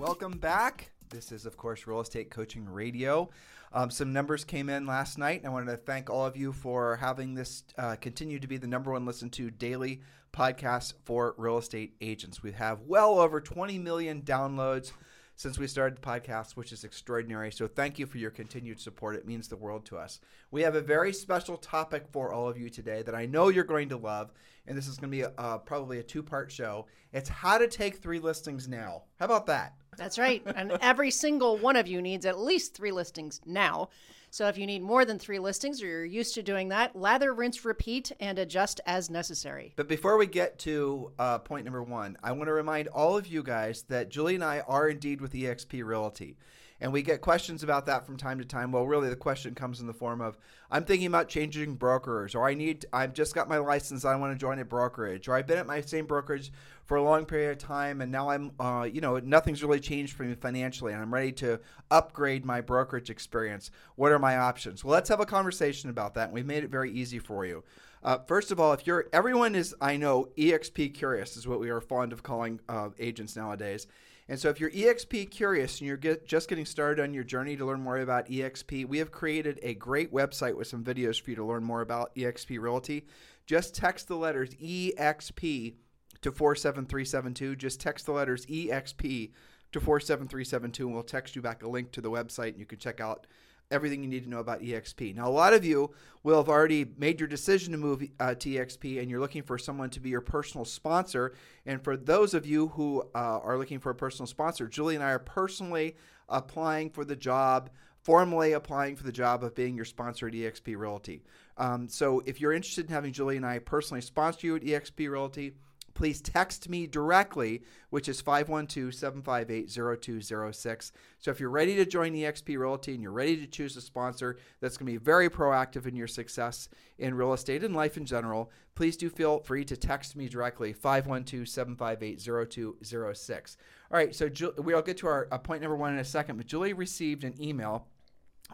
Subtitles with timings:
[0.00, 0.92] Welcome back.
[1.10, 3.28] This is, of course, Real Estate Coaching Radio.
[3.70, 6.54] Um, some numbers came in last night, and I wanted to thank all of you
[6.54, 10.00] for having this uh, continue to be the number one listened to daily
[10.32, 12.42] podcast for real estate agents.
[12.42, 14.92] We have well over 20 million downloads
[15.40, 17.50] since we started the podcast, which is extraordinary.
[17.50, 19.16] So thank you for your continued support.
[19.16, 20.20] It means the world to us.
[20.50, 23.64] We have a very special topic for all of you today that I know you're
[23.64, 24.34] going to love,
[24.66, 26.84] and this is going to be a, uh, probably a two part show.
[27.14, 29.04] It's how to take three listings now.
[29.18, 29.76] How about that?
[29.96, 30.42] That's right.
[30.44, 33.88] And every single one of you needs at least three listings now.
[34.30, 37.34] So if you need more than three listings or you're used to doing that, lather,
[37.34, 39.72] rinse, repeat, and adjust as necessary.
[39.74, 43.26] But before we get to uh, point number one, I want to remind all of
[43.26, 46.36] you guys that Julie and I are indeed with eXp Realty.
[46.80, 48.72] And we get questions about that from time to time.
[48.72, 50.38] Well, really, the question comes in the form of
[50.70, 54.32] I'm thinking about changing brokers, or I need, I've just got my license, I want
[54.32, 56.52] to join a brokerage, or I've been at my same brokerage
[56.86, 60.14] for a long period of time, and now I'm, uh, you know, nothing's really changed
[60.14, 63.70] for me financially, and I'm ready to upgrade my brokerage experience.
[63.96, 64.82] What are my options?
[64.82, 66.24] Well, let's have a conversation about that.
[66.24, 67.62] And we've made it very easy for you.
[68.02, 71.68] Uh, first of all, if you're everyone is I know EXP curious is what we
[71.68, 73.86] are fond of calling uh, agents nowadays.
[74.30, 77.56] And so, if you're EXP curious and you're get, just getting started on your journey
[77.56, 81.30] to learn more about EXP, we have created a great website with some videos for
[81.30, 83.08] you to learn more about EXP Realty.
[83.44, 85.74] Just text the letters EXP
[86.22, 87.56] to 47372.
[87.56, 89.32] Just text the letters EXP
[89.72, 92.78] to 47372, and we'll text you back a link to the website, and you can
[92.78, 93.26] check out
[93.70, 95.14] everything you need to know about EXP.
[95.14, 98.48] Now, a lot of you will have already made your decision to move uh, to
[98.48, 101.34] EXP and you're looking for someone to be your personal sponsor.
[101.64, 105.04] And for those of you who uh, are looking for a personal sponsor, Julie and
[105.04, 105.96] I are personally
[106.28, 107.70] applying for the job.
[108.02, 111.22] Formally applying for the job of being your sponsor at EXP Realty.
[111.58, 115.10] Um, so, if you're interested in having Julie and I personally sponsor you at EXP
[115.10, 115.52] Realty,
[115.94, 120.92] please text me directly, which is 512 758 0206.
[121.18, 124.38] So if you're ready to join EXP Realty and you're ready to choose a sponsor
[124.60, 126.68] that's going to be very proactive in your success
[126.98, 130.72] in real estate and life in general, please do feel free to text me directly,
[130.72, 133.56] 512 758 0206.
[133.90, 136.46] All right, so we'll get to our uh, point number one in a second, but
[136.46, 137.86] Julie received an email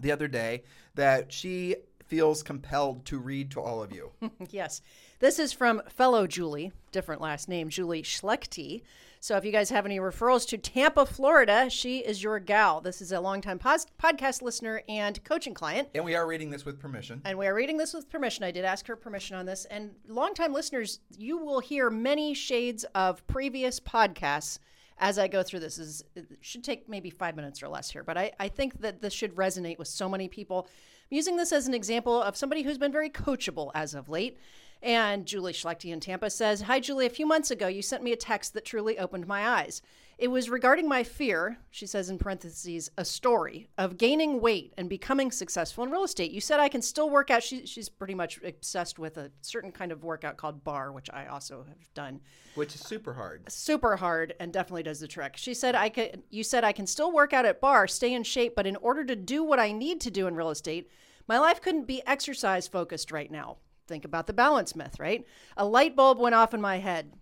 [0.01, 0.65] the other day
[0.95, 1.77] that she
[2.07, 4.11] feels compelled to read to all of you.
[4.51, 4.81] yes.
[5.19, 8.82] This is from fellow Julie, different last name, Julie Schlechte.
[9.19, 12.82] So if you guys have any referrals to Tampa, Florida, she is your gal.
[12.82, 15.88] This is a longtime pos- podcast listener and coaching client.
[15.94, 17.22] And we are reading this with permission.
[17.25, 18.44] And we are reading this with permission.
[18.44, 19.65] I did ask her permission on this.
[19.65, 24.59] And longtime listeners, you will hear many shades of previous podcasts
[24.99, 25.78] as I go through this.
[25.78, 29.00] Is it should take maybe five minutes or less here, but I, I think that
[29.00, 30.69] this should resonate with so many people
[31.10, 34.38] I'm using this as an example of somebody who's been very coachable as of late.
[34.87, 37.07] And Julie Schlechte in Tampa says, Hi, Julie.
[37.07, 39.83] A few months ago, you sent me a text that truly opened my eyes.
[40.17, 44.89] It was regarding my fear, she says in parentheses, a story of gaining weight and
[44.89, 46.31] becoming successful in real estate.
[46.31, 47.43] You said I can still work out.
[47.43, 51.27] She, she's pretty much obsessed with a certain kind of workout called barre, which I
[51.27, 52.21] also have done.
[52.55, 53.51] Which is super hard.
[53.51, 55.37] Super hard and definitely does the trick.
[55.37, 58.23] She said I could you said I can still work out at barre, stay in
[58.23, 60.89] shape, but in order to do what I need to do in real estate,
[61.27, 63.57] my life couldn't be exercise focused right now.
[63.87, 65.27] Think about the balance myth, right?
[65.57, 67.13] A light bulb went off in my head.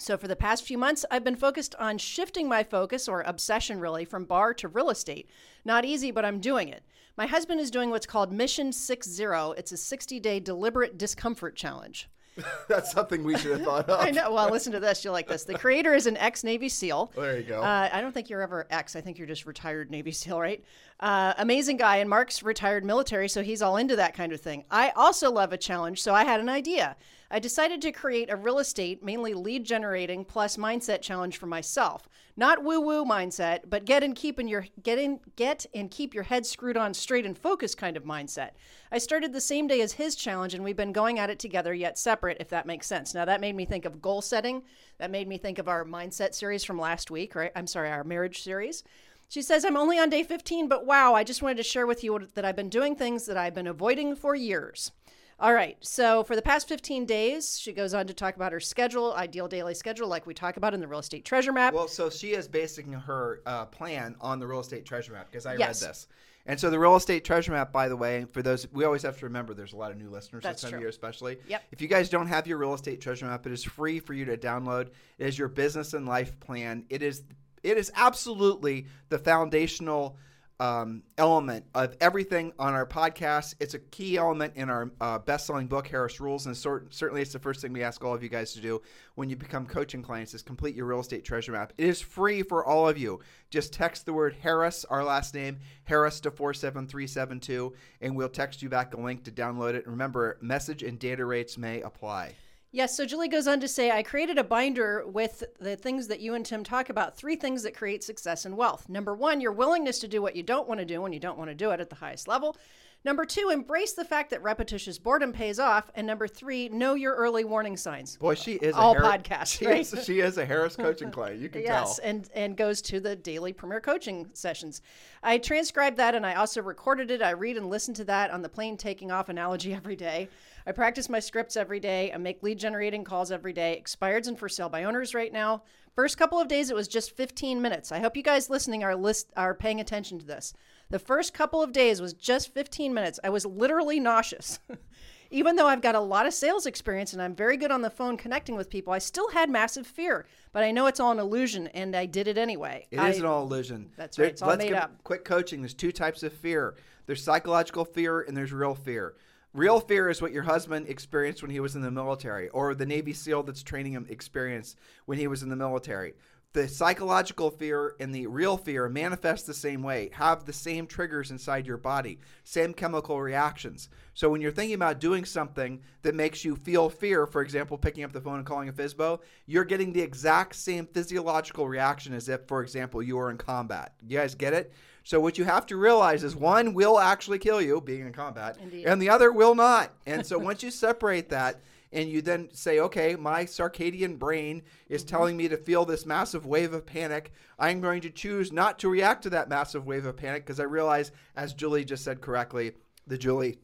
[0.00, 3.80] So, for the past few months, I've been focused on shifting my focus or obsession
[3.80, 5.28] really from barre to real estate.
[5.64, 6.84] Not easy, but I'm doing it.
[7.16, 9.24] My husband is doing what's called Mission 60.
[9.56, 12.08] It's a 60 day deliberate discomfort challenge.
[12.68, 14.00] That's something we should have thought of.
[14.00, 14.32] I know.
[14.32, 15.04] Well, listen to this.
[15.04, 15.44] You'll like this.
[15.44, 17.12] The creator is an ex Navy SEAL.
[17.16, 17.60] There you go.
[17.60, 18.94] Uh, I don't think you're ever ex.
[18.94, 20.64] I think you're just retired Navy SEAL, right?
[21.00, 21.96] Uh, amazing guy.
[21.98, 24.64] And Mark's retired military, so he's all into that kind of thing.
[24.70, 26.96] I also love a challenge, so I had an idea.
[27.30, 32.08] I decided to create a real estate, mainly lead generating plus mindset challenge for myself.
[32.38, 36.14] Not woo woo mindset, but get and keep in your get in get and keep
[36.14, 38.52] your head screwed on straight and focused kind of mindset.
[38.90, 41.74] I started the same day as his challenge and we've been going at it together
[41.74, 43.12] yet separate if that makes sense.
[43.12, 44.62] Now that made me think of goal setting.
[44.98, 47.52] That made me think of our mindset series from last week, right?
[47.54, 48.84] I'm sorry, our marriage series.
[49.28, 52.02] She says, I'm only on day 15, but wow, I just wanted to share with
[52.02, 54.90] you that I've been doing things that I've been avoiding for years.
[55.38, 55.76] All right.
[55.80, 59.46] So for the past 15 days, she goes on to talk about her schedule, ideal
[59.46, 61.74] daily schedule, like we talk about in the real estate treasure map.
[61.74, 65.46] Well, so she is basing her uh, plan on the real estate treasure map because
[65.46, 65.80] I Yes.
[65.82, 66.08] read this.
[66.46, 69.18] And so the real estate treasure map, by the way, for those we always have
[69.18, 70.78] to remember, there's a lot of new listeners That's this time true.
[70.78, 71.36] of year, especially.
[71.46, 71.62] Yep.
[71.70, 74.24] If you guys don't have your real estate treasure map, it is free for you
[74.24, 74.88] to download.
[75.18, 76.86] It is your business and life plan.
[76.88, 77.22] It is
[77.68, 80.16] it is absolutely the foundational
[80.60, 83.54] um, element of everything on our podcast.
[83.60, 87.32] It's a key element in our uh, best-selling book, Harris Rules, and sort, certainly it's
[87.32, 88.82] the first thing we ask all of you guys to do
[89.14, 91.72] when you become coaching clients is complete your real estate treasure map.
[91.78, 93.20] It is free for all of you.
[93.50, 98.68] Just text the word Harris, our last name, Harris to 47372, and we'll text you
[98.68, 99.86] back a link to download it.
[99.86, 102.34] Remember, message and data rates may apply.
[102.70, 106.20] Yes, so Julie goes on to say, I created a binder with the things that
[106.20, 108.88] you and Tim talk about three things that create success and wealth.
[108.90, 111.38] Number one, your willingness to do what you don't want to do when you don't
[111.38, 112.56] want to do it at the highest level.
[113.04, 115.90] Number two, embrace the fact that repetitious boredom pays off.
[115.94, 118.16] And number three, know your early warning signs.
[118.16, 119.80] Boy, she is All a Harris, podcasts, She, right?
[119.80, 121.40] is, she is a Harris coaching client.
[121.40, 122.06] You can Yes, tell.
[122.10, 124.82] and and goes to the daily premier coaching sessions.
[125.22, 127.22] I transcribed that and I also recorded it.
[127.22, 130.28] I read and listen to that on the plane taking off analogy every day.
[130.68, 132.12] I practice my scripts every day.
[132.12, 133.82] I make lead generating calls every day.
[133.82, 135.62] Expireds and for sale by owners right now.
[135.94, 137.90] First couple of days it was just 15 minutes.
[137.90, 140.52] I hope you guys listening are list are paying attention to this.
[140.90, 143.18] The first couple of days was just 15 minutes.
[143.24, 144.58] I was literally nauseous.
[145.30, 147.88] Even though I've got a lot of sales experience and I'm very good on the
[147.88, 150.26] phone connecting with people, I still had massive fear.
[150.52, 152.86] But I know it's all an illusion, and I did it anyway.
[152.90, 153.90] It I, is an all illusion.
[153.96, 154.32] That's There- right.
[154.32, 155.02] It's all let's made up.
[155.02, 155.62] Quick coaching.
[155.62, 156.76] There's two types of fear.
[157.06, 159.14] There's psychological fear and there's real fear.
[159.54, 162.84] Real fear is what your husband experienced when he was in the military, or the
[162.84, 166.12] Navy SEAL that's training him experienced when he was in the military.
[166.52, 171.30] The psychological fear and the real fear manifest the same way, have the same triggers
[171.30, 173.88] inside your body, same chemical reactions.
[174.12, 178.04] So when you're thinking about doing something that makes you feel fear, for example, picking
[178.04, 182.28] up the phone and calling a FISBO, you're getting the exact same physiological reaction as
[182.28, 183.94] if, for example, you were in combat.
[184.06, 184.72] You guys get it?
[185.08, 188.58] So what you have to realize is one will actually kill you, being in combat,
[188.60, 188.84] Indeed.
[188.84, 189.94] and the other will not.
[190.04, 191.62] And so once you separate that,
[191.94, 194.60] and you then say, okay, my circadian brain
[194.90, 197.32] is telling me to feel this massive wave of panic.
[197.58, 200.64] I'm going to choose not to react to that massive wave of panic because I
[200.64, 202.72] realize, as Julie just said correctly,
[203.06, 203.60] the Julie.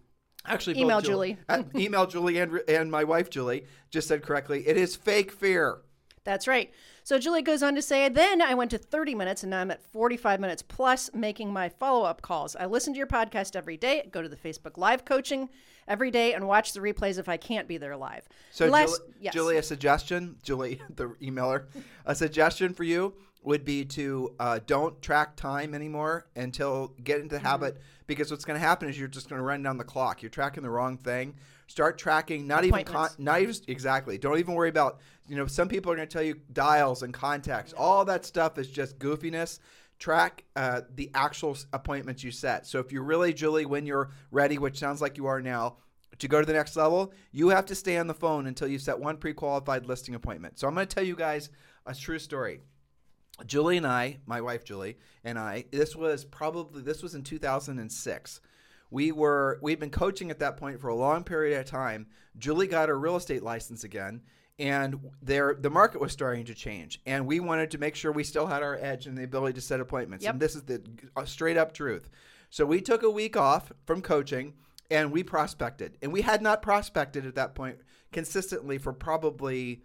[0.47, 1.39] Actually, Email Jul- Julie.
[1.51, 4.67] uh, email Julie and, and my wife Julie just said correctly.
[4.67, 5.83] It is fake fear.
[6.25, 6.73] That's right.
[7.07, 9.71] So Julie goes on to say, then I went to 30 minutes and now I'm
[9.71, 12.57] at 45 minutes plus making my follow up calls.
[12.57, 15.51] I listen to your podcast every day, go to the Facebook Live coaching
[15.87, 18.27] every day, and watch the replays if I can't be there live.
[18.53, 19.35] So, Last- Julie, yes.
[19.35, 21.65] Julie, a suggestion, Julie, the emailer,
[22.07, 23.13] a suggestion for you
[23.43, 27.47] would be to uh, don't track time anymore until get into the Mm-hmm.
[27.47, 30.23] habit because what's going to happen is you're just going to run down the clock.
[30.23, 31.35] You're tracking the wrong thing.
[31.67, 34.19] Start tracking not even con- not even exactly.
[34.19, 37.13] Don't even worry about you know some people are going to tell you dials and
[37.13, 37.73] contacts.
[37.73, 39.61] All that stuff is just goofiness.
[39.99, 42.67] Track uh, the actual appointments you set.
[42.67, 45.77] So if you're really Julie when you're ready, which sounds like you are now,
[46.19, 48.79] to go to the next level, you have to stay on the phone until you
[48.79, 50.59] set one pre-qualified listing appointment.
[50.59, 51.51] So I'm going to tell you guys
[51.87, 52.61] a true story.
[53.47, 58.41] Julie and I, my wife Julie and I, this was probably this was in 2006.
[58.91, 62.07] We were we'd been coaching at that point for a long period of time.
[62.39, 64.23] Julie got her real estate license again,
[64.59, 68.25] and there the market was starting to change, and we wanted to make sure we
[68.25, 70.25] still had our edge and the ability to set appointments.
[70.25, 70.35] Yep.
[70.35, 70.83] And this is the
[71.17, 72.09] uh, straight up truth.
[72.51, 74.55] So we took a week off from coaching
[74.91, 77.79] and we prospected, and we had not prospected at that point
[78.13, 79.83] consistently for probably,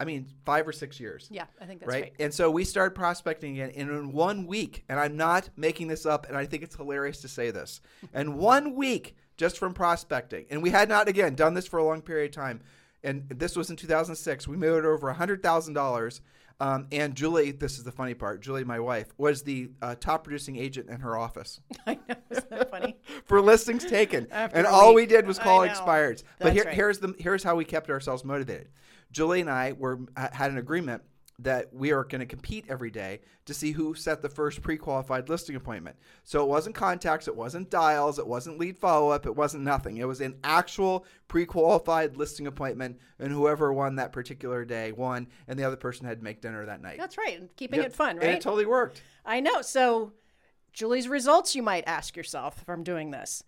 [0.00, 2.02] I mean, five or six years Yeah, I think that's right?
[2.04, 2.12] right.
[2.18, 6.06] And so we started prospecting again, and in one week, and I'm not making this
[6.06, 7.82] up, and I think it's hilarious to say this,
[8.14, 11.84] and one week, just from prospecting, and we had not again done this for a
[11.84, 12.60] long period of time,
[13.04, 14.48] and this was in 2006.
[14.48, 16.22] We made over a hundred thousand dollars.
[16.62, 18.42] Um, and Julie, this is the funny part.
[18.42, 22.16] Julie, my wife, was the uh, top producing agent in her office I know.
[22.28, 22.96] Isn't that funny?
[23.24, 26.22] for listings taken, After and all we did was call expireds.
[26.38, 26.74] But here, right.
[26.74, 28.68] here's the here's how we kept ourselves motivated.
[29.12, 31.02] Julie and I were had an agreement
[31.42, 35.30] that we are going to compete every day to see who set the first pre-qualified
[35.30, 35.96] listing appointment.
[36.22, 39.96] So it wasn't contacts, it wasn't dials, it wasn't lead follow-up, it wasn't nothing.
[39.96, 45.58] It was an actual pre-qualified listing appointment, and whoever won that particular day won, and
[45.58, 46.98] the other person had to make dinner that night.
[46.98, 47.40] That's right.
[47.40, 47.86] and Keeping Yep.
[47.86, 48.26] it fun, right?
[48.26, 49.02] And it totally worked.
[49.24, 49.62] I know.
[49.62, 50.12] So,
[50.74, 53.42] Julie's results, you might ask yourself from doing this.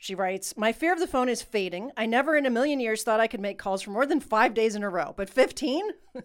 [0.00, 1.90] She writes, My fear of the phone is fading.
[1.96, 4.54] I never in a million years thought I could make calls for more than five
[4.54, 5.90] days in a row, but 15?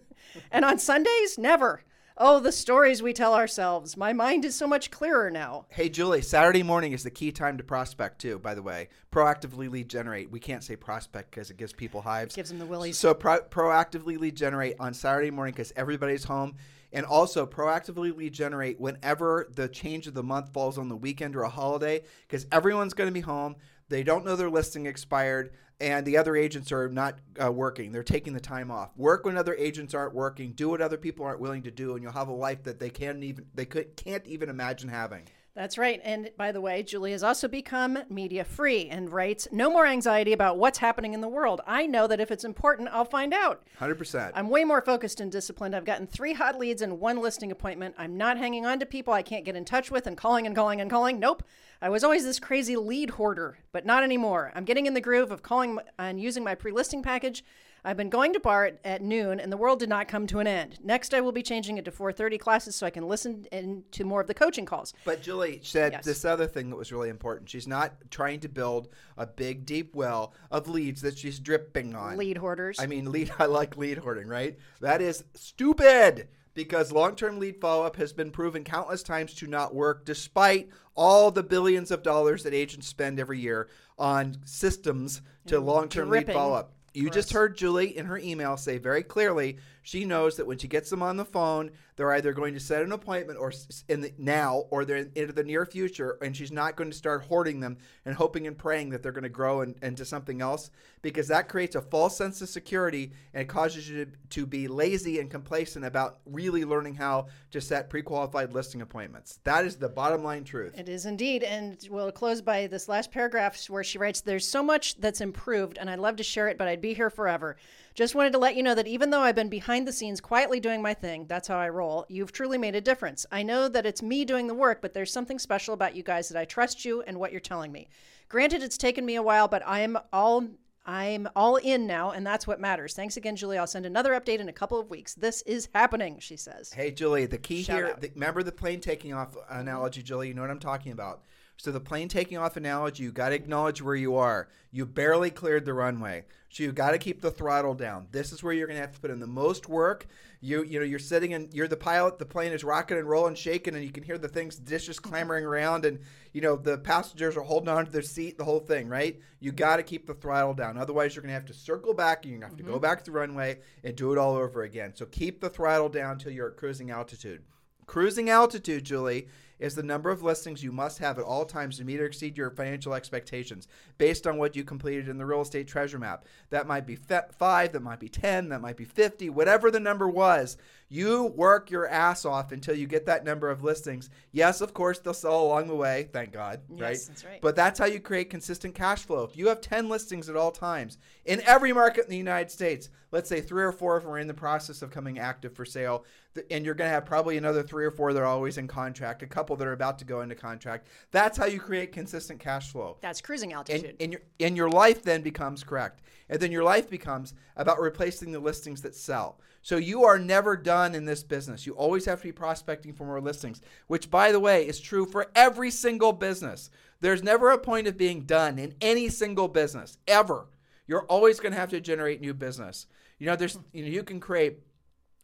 [0.52, 1.82] and on Sundays, never.
[2.16, 3.96] Oh, the stories we tell ourselves.
[3.96, 5.66] My mind is so much clearer now.
[5.70, 8.90] Hey, Julie, Saturday morning is the key time to prospect, too, by the way.
[9.10, 10.30] Proactively lead generate.
[10.30, 12.36] We can't say prospect because it gives people hives.
[12.36, 12.96] Gives them the willies.
[12.96, 16.54] So, pro- proactively lead generate on Saturday morning because everybody's home.
[16.94, 21.36] And also proactively lead generate whenever the change of the month falls on the weekend
[21.36, 23.56] or a holiday because everyone's going to be home.
[23.90, 27.92] They don't know their listing expired and the other agents are not uh, working.
[27.92, 28.96] They're taking the time off.
[28.96, 30.52] Work when other agents aren't working.
[30.52, 32.90] Do what other people aren't willing to do, and you'll have a life that they
[32.90, 35.24] can't even they could, can't even imagine having.
[35.54, 36.00] That's right.
[36.02, 40.32] And by the way, Julie has also become media free and writes No more anxiety
[40.32, 41.60] about what's happening in the world.
[41.64, 43.64] I know that if it's important, I'll find out.
[43.78, 44.32] 100%.
[44.34, 45.76] I'm way more focused and disciplined.
[45.76, 47.94] I've gotten three hot leads and one listing appointment.
[47.96, 50.56] I'm not hanging on to people I can't get in touch with and calling and
[50.56, 51.20] calling and calling.
[51.20, 51.44] Nope.
[51.80, 54.50] I was always this crazy lead hoarder, but not anymore.
[54.56, 57.44] I'm getting in the groove of calling and using my pre listing package.
[57.84, 60.38] I've been going to barre at, at, noon, and the world did not come to
[60.38, 60.78] an end.
[60.82, 64.04] Next, I will be changing it to 4:30 classes so I can listen in to
[64.04, 64.94] more of the coaching calls.
[65.04, 66.04] But Julie said Yes.
[66.04, 67.50] this other thing that was really important.
[67.50, 68.88] She's not trying to build
[69.18, 72.16] a big, deep well of leads that she's dripping on.
[72.16, 72.80] Lead hoarders.
[72.80, 73.30] I mean, lead.
[73.38, 74.58] I like lead hoarding, right?
[74.80, 80.04] That is stupid because long-term lead follow-up has been proven countless times to not work,
[80.04, 86.08] despite all the billions of dollars that agents spend every year on systems to long-term
[86.10, 86.72] lead follow-up.
[86.94, 90.66] You just heard Julie in her email say very clearly she knows that when she
[90.66, 93.52] gets them on the phone, they're either going to set an appointment or
[93.86, 96.96] in the now or they're in, into the near future, and she's not going to
[96.96, 97.76] start hoarding them
[98.06, 100.70] and hoping and praying that they're going to grow in, into something else
[101.02, 105.20] because that creates a false sense of security and causes you to, to be lazy
[105.20, 109.38] and complacent about really learning how to set pre-qualified listing appointments.
[109.44, 110.72] That is the bottom line truth.
[110.78, 111.42] It is indeed.
[111.42, 115.76] And we'll close by this last paragraph where she writes There's so much that's improved,
[115.76, 117.56] and I'd love to share it, but I'd be here forever.
[117.94, 120.58] Just wanted to let you know that even though I've been behind the scenes quietly
[120.58, 123.24] doing my thing, that's how I roll, you've truly made a difference.
[123.30, 126.28] I know that it's me doing the work, but there's something special about you guys
[126.28, 127.88] that I trust you and what you're telling me.
[128.28, 130.44] Granted, it's taken me a while, but I'm all.
[130.86, 132.92] I'm all in now, and that's what matters.
[132.92, 133.56] Thanks again, Julie.
[133.56, 135.14] I'll send another update in a couple of weeks.
[135.14, 136.74] This is happening, she says.
[136.74, 140.28] Hey, Julie, the key Shout here, the, remember the plane taking off analogy, Julie?
[140.28, 141.22] You know what I'm talking about.
[141.56, 144.48] So, the plane taking off analogy, you got to acknowledge where you are.
[144.72, 146.24] You barely cleared the runway.
[146.48, 148.08] So, you got to keep the throttle down.
[148.10, 150.06] This is where you're going to have to put in the most work.
[150.40, 152.18] You, you know, you're sitting and you're the pilot.
[152.18, 155.44] The plane is rocking and rolling, shaking, and you can hear the things, dishes clamoring
[155.44, 156.00] around, and
[156.32, 158.36] you know the passengers are holding on to their seat.
[158.36, 159.18] The whole thing, right?
[159.40, 160.76] You got to keep the throttle down.
[160.76, 162.24] Otherwise, you're going to have to circle back.
[162.24, 162.82] and You're going to have to go mm-hmm.
[162.82, 164.92] back to the runway and do it all over again.
[164.94, 167.42] So, keep the throttle down until you're at cruising altitude.
[167.86, 171.84] Cruising altitude, Julie, is the number of listings you must have at all times to
[171.84, 173.68] meet or exceed your financial expectations
[173.98, 176.26] based on what you completed in the real estate treasure map.
[176.50, 180.08] That might be five, that might be 10, that might be 50, whatever the number
[180.08, 180.56] was.
[180.88, 184.10] You work your ass off until you get that number of listings.
[184.32, 186.98] Yes, of course, they'll sell along the way, thank God, right?
[187.08, 187.40] That's right.
[187.40, 189.24] But that's how you create consistent cash flow.
[189.24, 192.90] If you have 10 listings at all times in every market in the United States,
[193.10, 195.64] let's say three or four of them are in the process of coming active for
[195.64, 196.04] sale,
[196.50, 199.22] and you're going to have probably another three or four that are always in contract,
[199.22, 200.88] a couple that are about to go into contract.
[201.10, 202.96] That's how you create consistent cash flow.
[203.00, 203.96] That's cruising And, altitude.
[204.00, 206.02] and, your, and your life then becomes correct.
[206.28, 209.38] And then your life becomes about replacing the listings that sell.
[209.62, 211.66] So you are never done in this business.
[211.66, 215.06] You always have to be prospecting for more listings, which, by the way, is true
[215.06, 216.70] for every single business.
[217.00, 220.46] There's never a point of being done in any single business, ever.
[220.86, 222.86] You're always going to have to generate new business.
[223.18, 224.58] You know, there's you know you can create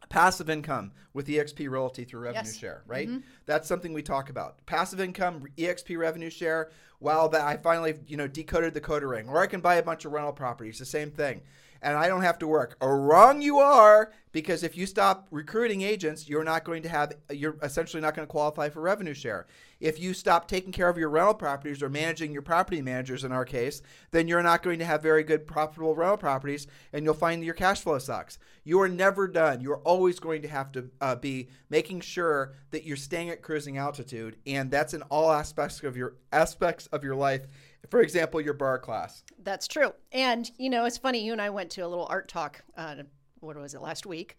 [0.09, 2.57] passive income with EXP Realty through revenue Yes.
[2.57, 3.07] share, right?
[3.07, 3.19] Mm-hmm.
[3.45, 4.65] That's something we talk about.
[4.65, 6.69] Passive income, EXP revenue share.
[6.99, 9.83] While that I finally, you know, decoded the coda ring, or I can buy a
[9.83, 11.41] bunch of rental properties, the same thing,
[11.81, 12.77] and I don't have to work.
[12.79, 17.13] Or wrong you are, because if you stop recruiting agents, you're not going to have,
[17.29, 19.47] you're essentially not going to qualify for revenue share.
[19.79, 23.31] If you stop taking care of your rental properties or managing your property managers, in
[23.31, 27.13] our case, then you're not going to have very good profitable rental properties, and you'll
[27.15, 28.37] find your cash flow sucks.
[28.63, 29.59] You are never done.
[29.59, 33.77] You're always going to have to uh, be making sure that you're staying at cruising
[33.77, 37.47] altitude, and that's in all aspects of your aspects of your life.
[37.89, 39.23] For example, your barre class.
[39.43, 39.93] That's true.
[40.11, 41.23] And, you know, it's funny.
[41.25, 42.95] You and I went to a little art talk, uh,
[43.39, 44.37] what was it, last week?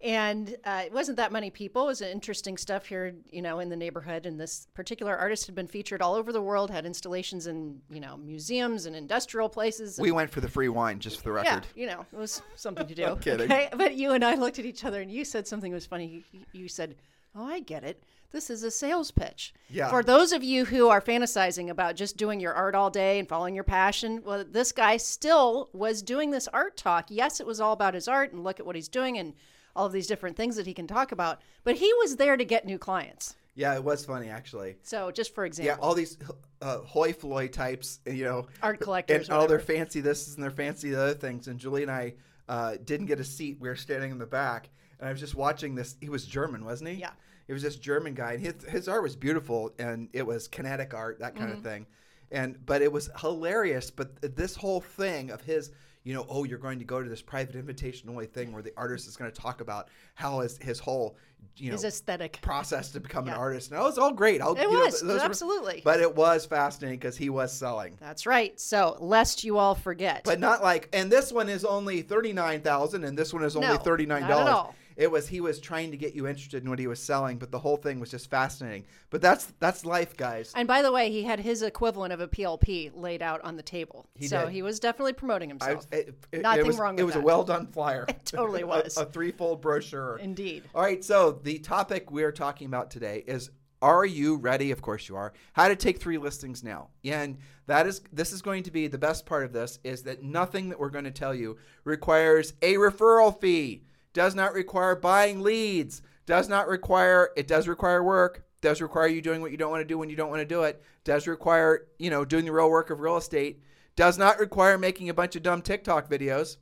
[0.00, 1.84] And uh, it wasn't that many people.
[1.84, 4.26] It was interesting stuff here, you know, in the neighborhood.
[4.26, 8.00] And this particular artist had been featured all over the world, had installations in, you
[8.00, 9.98] know, museums and industrial places.
[9.98, 11.66] We went for the free wine, just for the record.
[11.74, 13.04] yeah, you know, it was something to do.
[13.06, 13.68] Okay?
[13.74, 16.24] But you and I looked at each other and you said something was funny.
[16.32, 16.96] You, you said,
[17.34, 18.02] Oh, I get it.
[18.34, 19.54] This is a sales pitch.
[19.70, 19.88] Yeah.
[19.90, 23.28] For those of you who are fantasizing about just doing your art all day and
[23.28, 27.06] following your passion, well, this guy still was doing this art talk.
[27.10, 29.34] Yes, it was all about his art and look at what he's doing and
[29.76, 31.42] all of these different things that he can talk about.
[31.62, 33.36] But he was there to get new clients.
[33.54, 34.78] Yeah, it was funny actually.
[34.82, 36.18] So just for example, Yeah, all these
[36.60, 39.28] uh, hoi floy types, you know, art collectors.
[39.28, 41.46] and all their fancy this and their fancy the other things.
[41.46, 42.14] And Julie and I
[42.48, 43.58] uh, didn't get a seat.
[43.60, 44.70] We were standing in the back,
[45.04, 45.96] and I was just watching this.
[46.00, 46.96] He was German, wasn't he?
[46.96, 47.10] Yeah.
[47.46, 50.94] It was this German guy, and his his art was beautiful, and it was kinetic
[50.94, 51.58] art, that kind Mm-hmm.
[51.58, 51.86] of thing.
[52.30, 53.90] And but it was hilarious.
[53.90, 55.70] But this whole thing of his.
[56.06, 58.74] You know, oh, you're going to go to this private invitation only thing where the
[58.76, 61.16] artist is going to talk about how his, his whole,
[61.56, 62.38] you know, his aesthetic.
[62.42, 63.70] process to become an artist.
[63.70, 64.42] And it was all great.
[64.42, 65.80] I'll, It you know, was, were- absolutely.
[65.82, 67.96] but it was fascinating because he was selling.
[68.00, 68.60] That's right.
[68.60, 70.24] So lest you all forget.
[70.24, 73.56] But not like, and this one is only thirty nine thousand, and this one is
[73.56, 74.74] only No, thirty nine dollars.
[74.96, 77.50] It was he was trying to get you interested in what he was selling, but
[77.50, 78.84] the whole thing was just fascinating.
[79.10, 80.52] But that's that's life, guys.
[80.54, 83.62] and by the way, he had his equivalent of a PLP laid out on the
[83.62, 84.06] table.
[84.14, 84.52] He so did.
[84.52, 85.86] he was definitely promoting I, himself.
[85.92, 88.06] it, it- Nothing it was, wrong It was a well done flyer.
[88.14, 88.96] It totally was.
[88.96, 90.18] a, threefold brochure.
[90.18, 90.64] Indeed.
[90.74, 93.50] All right, so the topic we're talking about today is
[93.82, 94.70] are you ready?
[94.70, 95.34] Of course you are.
[95.52, 96.88] How to take three listings now.
[97.04, 97.36] And
[97.66, 100.70] that is this is going to be the best part of this is that nothing
[100.70, 103.82] that we're going to tell you requires a referral fee.
[104.14, 106.00] Does not require buying leads.
[106.24, 108.44] Does not require it does require work.
[108.62, 110.46] Does require you doing what you don't want to do when you don't want to
[110.46, 110.82] do it.
[111.04, 113.60] Does require, you know, doing the real work of real estate.
[113.94, 116.56] Does not require making a bunch of dumb TikTok videos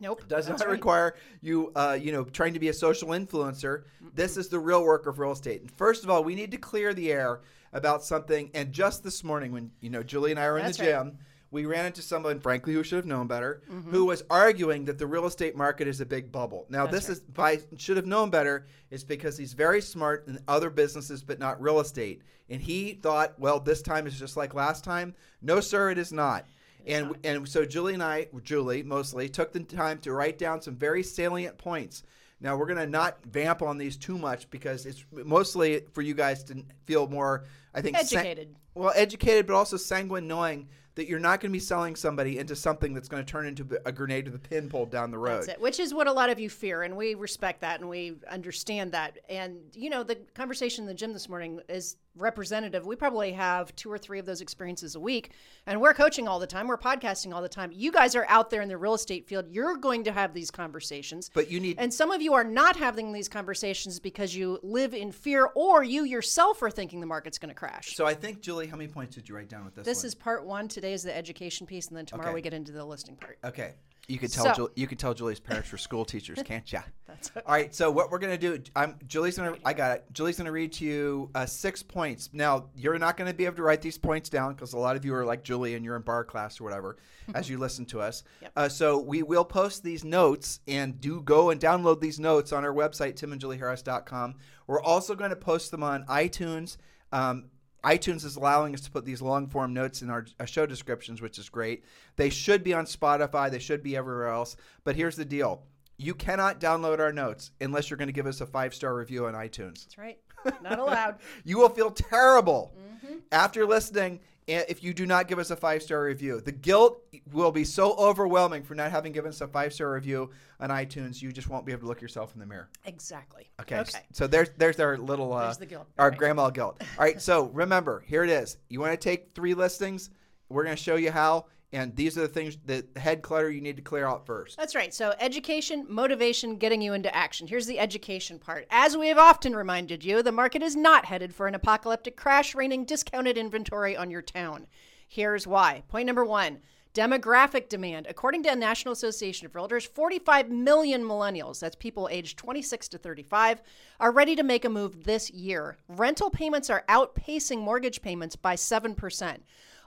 [0.00, 0.28] Nope.
[0.28, 0.68] does not right.
[0.68, 3.82] require you uh, you know trying to be a social influencer
[4.14, 6.56] this is the real work of real estate and first of all we need to
[6.56, 7.40] clear the air
[7.72, 10.78] about something and just this morning when you know julie and i were in That's
[10.78, 11.04] the right.
[11.04, 11.18] gym
[11.50, 13.90] we ran into someone frankly who should have known better Mm-hmm.
[13.90, 17.20] who was arguing that the real estate market is a big bubble now this is
[17.20, 21.60] by should have known better is because he's very smart in other businesses but not
[21.60, 25.90] real estate and he thought well this time is just like last time no sir
[25.90, 26.44] it is not
[26.86, 30.74] and and so Julie and I, Julie mostly, took the time to write down some
[30.74, 32.02] very salient points.
[32.40, 36.44] Now we're gonna not vamp on these too much because it's mostly for you guys
[36.44, 38.54] to feel more, I think, Educated.
[38.74, 42.56] well, educated, but also sanguine, knowing that you're not going to be selling somebody into
[42.56, 45.42] something that's going to turn into a grenade with a pin pulled down the road.
[45.42, 47.88] That's it, which is what a lot of you fear, and we respect that and
[47.88, 49.16] we understand that.
[49.28, 52.86] And you know, the conversation in the gym this morning is representative.
[52.86, 55.32] We probably have two or three of those experiences a week,
[55.66, 57.70] and we're coaching all the time, we're podcasting all the time.
[57.72, 59.46] You guys are out there in the real estate field.
[59.50, 61.30] You're going to have these conversations.
[61.32, 64.94] But you need And some of you are not having these conversations because you live
[64.94, 67.94] in fear or you yourself are thinking the market's going to crash.
[67.94, 69.84] So I think Julie, how many points did you write down with this?
[69.84, 70.06] This one?
[70.06, 70.68] is part one.
[70.68, 72.34] Today is the education piece, and then tomorrow Okay.
[72.34, 73.38] we get into the listing part.
[73.44, 73.74] Okay.
[74.08, 76.80] You could tell So- Jul- you could tell Julie's parents were school teachers, can't ya?
[77.06, 77.74] That's All right.
[77.74, 78.58] So what we're gonna do?
[78.74, 79.56] I'm Julie's gonna.
[79.66, 80.04] I got it.
[80.12, 82.30] Julie's gonna read to you uh, six points.
[82.32, 85.04] Now you're not gonna be able to write these points down because a lot of
[85.04, 86.96] you are like Julie and you're in barre class or whatever
[87.34, 88.24] as you listen to us.
[88.40, 88.52] Yep.
[88.56, 92.64] Uh, so we will post these notes and do go and download these notes on
[92.64, 94.34] our website timandjulieharris.com.
[94.66, 96.76] We're also going to post them on iTunes.
[97.12, 97.46] Um,
[97.84, 101.22] iTunes is allowing us to put these long form notes in our uh, show descriptions,
[101.22, 101.84] which is great.
[102.16, 104.56] They should be on Spotify, they should be everywhere else.
[104.84, 105.62] But here's the deal
[105.96, 109.26] you cannot download our notes unless you're going to give us a five star review
[109.26, 109.84] on iTunes.
[109.84, 110.18] That's right.
[110.62, 111.16] Not allowed.
[111.44, 112.72] You will feel terrible
[113.04, 113.14] Mm-hmm.
[113.30, 116.40] after listening if you do not give us a five star review.
[116.40, 120.30] The guilt will be so overwhelming for not having given us a five star review
[120.60, 122.68] on iTunes, you just won't be able to look yourself in the mirror.
[122.84, 123.50] exactly.
[123.60, 123.78] Okay.
[123.78, 124.00] Okay.
[124.12, 125.86] So there's there's our little uh, There's the guilt.
[125.98, 126.18] our Right.
[126.18, 126.80] grandma guilt.
[126.98, 127.20] All right.
[127.20, 128.56] So remember, here it is.
[128.68, 130.10] You want to take three listings?
[130.48, 133.60] We're going to show you how, and these are the things the head clutter you
[133.60, 134.56] need to clear out first.
[134.56, 134.92] That's right.
[134.94, 137.46] So, education, motivation, getting you into action.
[137.46, 138.66] Here's the education part.
[138.70, 142.54] As we have often reminded you, the market is not headed for an apocalyptic crash,
[142.54, 144.66] raining discounted inventory on your town.
[145.06, 145.82] Here's why.
[145.88, 146.60] Point number one
[146.94, 148.06] demographic demand.
[148.08, 152.98] According to the National Association of Realtors, 45 million millennials, that's people aged 26 to
[152.98, 153.62] 35,
[154.00, 155.76] are ready to make a move this year.
[155.86, 159.38] Rental payments are outpacing mortgage payments by 7%.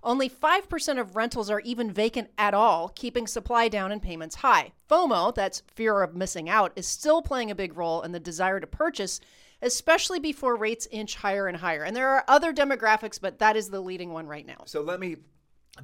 [0.04, 4.74] Only 5% of rentals are even vacant at all, keeping supply down and payments high.
[4.90, 8.60] FOMO, that's fear of missing out, is still playing a big role in the desire
[8.60, 9.20] to purchase,
[9.62, 11.84] especially before rates inch higher and higher.
[11.84, 14.64] And there are other demographics, but that is the leading one right now.
[14.66, 15.18] So let me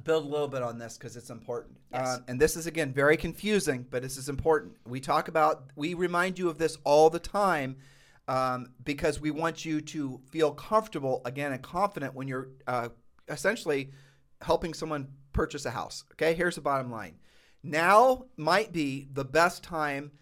[0.02, 1.76] build a little bit on this because it's important.
[1.92, 2.16] Yes.
[2.16, 4.74] Um, and this is again very confusing, but this is important.
[4.84, 7.76] We talk about, we remind you of this all the time
[8.26, 12.88] um, because we want you to feel comfortable again and confident when you're uh,
[13.28, 13.92] essentially
[14.42, 16.04] helping someone purchase a house.
[16.12, 17.18] Okay, here's the bottom line.
[17.62, 20.12] Now might be the best time.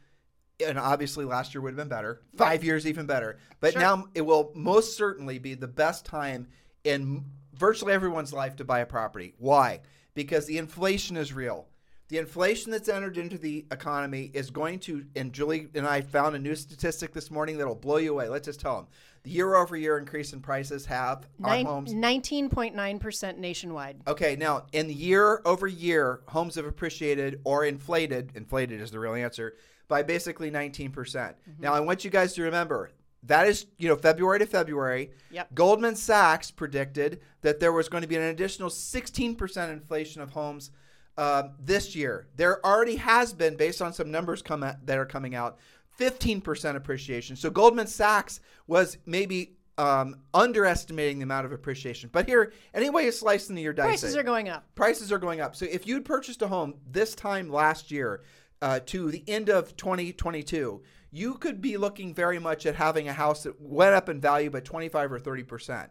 [0.66, 2.22] And obviously, last year would have been better.
[2.35, 3.38] Five years, even better.
[3.61, 3.83] But Sure.
[3.83, 6.48] now it will most certainly be the best time
[6.83, 9.35] in virtually everyone's life to buy a property.
[9.38, 9.81] Why?
[10.14, 11.68] Because the inflation is real.
[12.09, 16.37] The inflation that's entered into the economy is going to, and Julie and I found
[16.37, 18.29] a new statistic this morning that'll blow you away.
[18.29, 18.87] Let's just tell them.
[19.26, 24.00] The year over year increase in prices have on Nine- homes 19.9% nationwide.
[24.06, 28.30] Okay, now in the year over year, homes have appreciated or inflated.
[28.36, 29.56] Inflated is the real answer
[29.88, 30.92] by basically 19%.
[30.92, 31.60] percent Mm-hmm.
[31.60, 32.92] Now I want you guys to remember
[33.24, 35.10] that is, you know, February to February.
[35.32, 35.56] Yep.
[35.56, 40.70] Goldman Sachs predicted that there was going to be an additional 16% inflation of homes
[41.18, 42.28] um, this year.
[42.36, 45.58] There already has been, based on some numbers come at, that are coming out,
[45.98, 47.37] 15% appreciation.
[47.37, 52.09] So Goldman Sachs was maybe um, underestimating the amount of appreciation.
[52.12, 54.64] But here, any way you slice into your dice, Prices are going up.
[54.74, 55.54] prices are going up.
[55.54, 58.22] So if you'd purchased a home this time last year
[58.62, 63.12] uh, to the end of 2022, you could be looking very much at having a
[63.12, 65.90] house that went up in value by 25 or 30 percent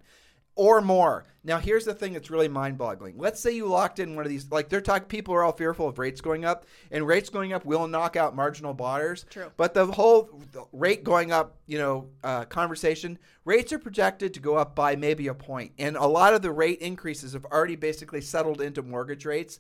[0.56, 1.26] or more.
[1.44, 3.18] Now, here's the thing that's really mind-boggling.
[3.18, 5.88] Let's say you locked in one of these, like they're talking, people are all fearful
[5.88, 9.26] of rates going up, and rates going up will knock out marginal buyers.
[9.30, 9.52] True.
[9.56, 10.42] But the whole
[10.72, 15.28] rate going up, you know, uh, conversation, rates are projected to go up by maybe
[15.28, 19.26] a point, and a lot of the rate increases have already basically settled into mortgage
[19.26, 19.60] rates.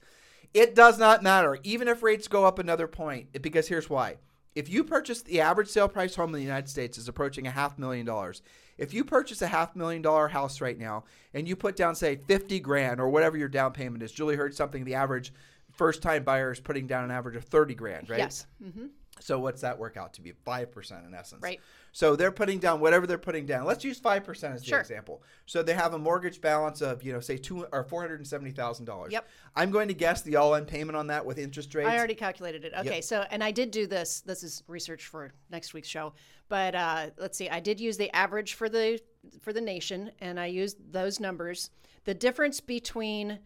[0.55, 4.15] It does not matter, even if rates go up another point, because here's why.
[4.55, 7.51] If you purchase the average sale price home in the United States is approaching a
[7.51, 8.41] half million dollars.
[8.77, 12.17] If you purchase a half million dollar house right now and you put down say
[12.17, 15.33] 50 grand or whatever your down payment is, Julie heard something the average
[15.71, 18.19] first time buyer is putting down an average of 30 grand, right?
[18.19, 18.47] Yes.
[18.61, 18.87] hmm
[19.19, 20.33] So what's that work out to be?
[20.45, 21.41] 5% in essence.
[21.41, 21.61] Right.
[21.93, 23.65] So they're putting down whatever they're putting down.
[23.65, 24.79] Let's use 5% as the Sure.
[24.79, 25.23] example.
[25.45, 29.11] So they have a mortgage balance of, you know, say two or $470,000.
[29.11, 29.27] Yep.
[29.55, 31.89] I'm going to guess the all-in payment on that with interest rates.
[31.89, 32.73] I already calculated it.
[32.77, 34.21] Okay, so and I did do this.
[34.21, 36.13] This is research for next week's show.
[36.49, 38.99] But uh, let's see, I did use the average for the
[39.41, 41.71] for the nation, and I used those numbers.
[42.03, 43.39] The difference between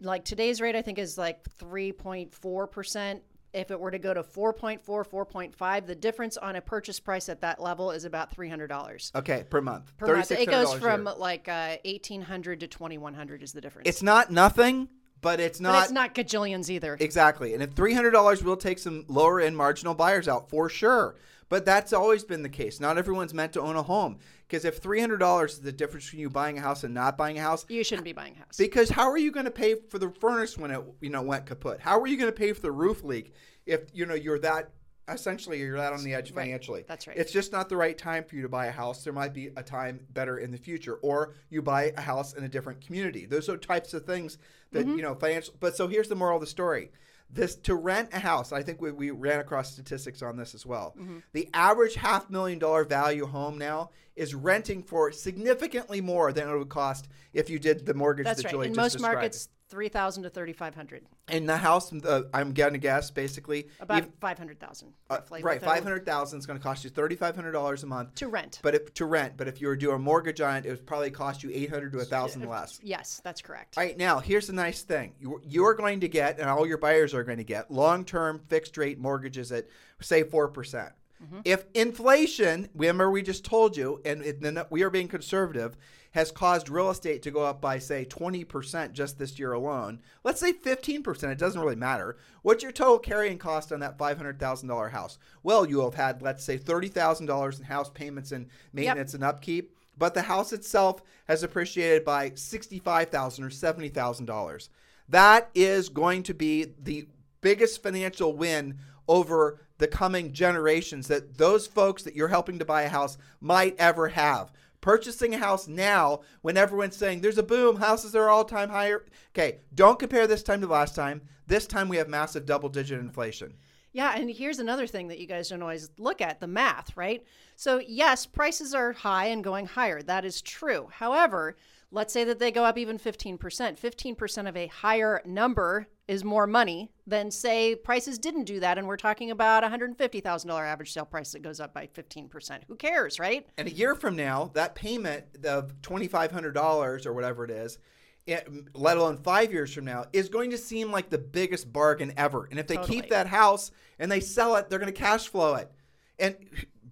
[0.00, 3.22] like today's rate, I think, is like three point four percent.
[3.56, 7.40] If it were to go to 4.4, 4.5, the difference on a purchase price at
[7.40, 9.96] that level is about $300 Okay, per month.
[9.96, 10.30] per month.
[10.30, 13.88] It goes from like uh, 1800 to 2100 is the difference.
[13.88, 14.88] It's not nothing,
[15.22, 15.72] but it's not.
[15.72, 16.98] but it's not gajillions either.
[17.00, 17.54] Exactly.
[17.54, 21.16] And if $300 will take some lower end marginal buyers out for sure.
[21.48, 22.80] But that's always been the case.
[22.80, 24.18] Not everyone's meant to own a home.
[24.48, 27.42] Because if $300 is the difference between you buying a house and not buying a
[27.42, 28.56] house, you shouldn't be buying a house.
[28.56, 31.46] because how are you going to pay for the furnace when it you know went
[31.46, 31.80] kaput?
[31.80, 33.32] How are you going to pay for the roof leak
[33.64, 34.70] if you know you're that
[35.08, 36.42] essentially you're that on the edge Right.
[36.44, 36.84] financially?
[36.88, 37.16] That's right.
[37.16, 39.04] It's just not the right time for you to buy a house.
[39.04, 42.42] There might be a time better in the future, or you buy a house in
[42.44, 43.24] a different community.
[43.26, 44.38] Those are types of things
[44.72, 44.96] that Mm-hmm.
[44.96, 45.54] you know financial.
[45.60, 46.90] But so here's the moral of the story.
[47.28, 50.64] This to rent a house, I think we, we ran across statistics on this as
[50.64, 50.94] well.
[50.98, 51.18] Mm-hmm.
[51.32, 56.56] The average half million dollar value home now is renting for significantly more than it
[56.56, 58.50] would cost if you did the mortgage That's that right.
[58.52, 59.14] Julie In just most described.
[59.16, 63.10] markets, three thousand to thirty five hundred, In the house, uh, I'm going to guess
[63.10, 66.90] basically about five hundred thousand, uh, right, five hundred thousand is going to cost you
[66.90, 68.60] thirty five hundred dollars a month to rent.
[68.62, 70.70] But if, to rent, but if you were to do a mortgage on it, it
[70.70, 72.80] would probably cost you eight hundred to a thousand less.
[72.82, 73.76] yes, that's correct.
[73.76, 76.66] All right, now here's the nice thing: you you are going to get, and all
[76.66, 79.66] your buyers are going to get, long-term fixed rate mortgages at
[80.00, 80.92] say four percent.
[81.22, 81.40] Mm-hmm.
[81.44, 85.76] If inflation, remember we just told you, and it, we are being conservative,
[86.12, 90.00] has caused real estate to go up by say twenty percent just this year alone.
[90.24, 91.32] Let's say fifteen percent.
[91.32, 92.16] It doesn't really matter.
[92.42, 95.18] What's your total carrying cost on that five hundred thousand dollar house?
[95.42, 99.24] Well, you have had let's say thirty thousand dollars in house payments and maintenance and
[99.24, 104.68] upkeep but the house itself has appreciated by 65,000 or seventy thousand dollars.
[105.08, 107.06] That is going to be the
[107.40, 112.82] biggest financial win over the coming generations that those folks that you're helping to buy
[112.82, 114.52] a house might ever have.
[114.80, 119.04] Purchasing a house now when everyone's saying there's a boom, houses are all time higher.
[119.34, 121.22] Okay, don't compare this time to last time.
[121.46, 123.54] This time we have massive double digit inflation.
[123.92, 127.24] Yeah, and here's another thing that you guys don't always look at the math, right?
[127.54, 130.02] So, yes, prices are high and going higher.
[130.02, 130.88] That is true.
[130.92, 131.56] However,
[131.90, 133.38] let's say that they go up even 15%.
[133.38, 138.78] 15% of a higher number is more money than, say, prices didn't do that.
[138.78, 142.60] And we're talking about $150,000 average sale price that goes up by 15%.
[142.68, 143.46] Who cares, right?
[143.58, 147.78] And a year from now, that payment of $2,500 or whatever it is,
[148.26, 152.12] it, let alone five years from now, is going to seem like the biggest bargain
[152.16, 152.48] ever.
[152.50, 153.00] And if they Totally.
[153.00, 155.70] keep that house and they sell it, they're going to cash flow it.
[156.18, 156.36] And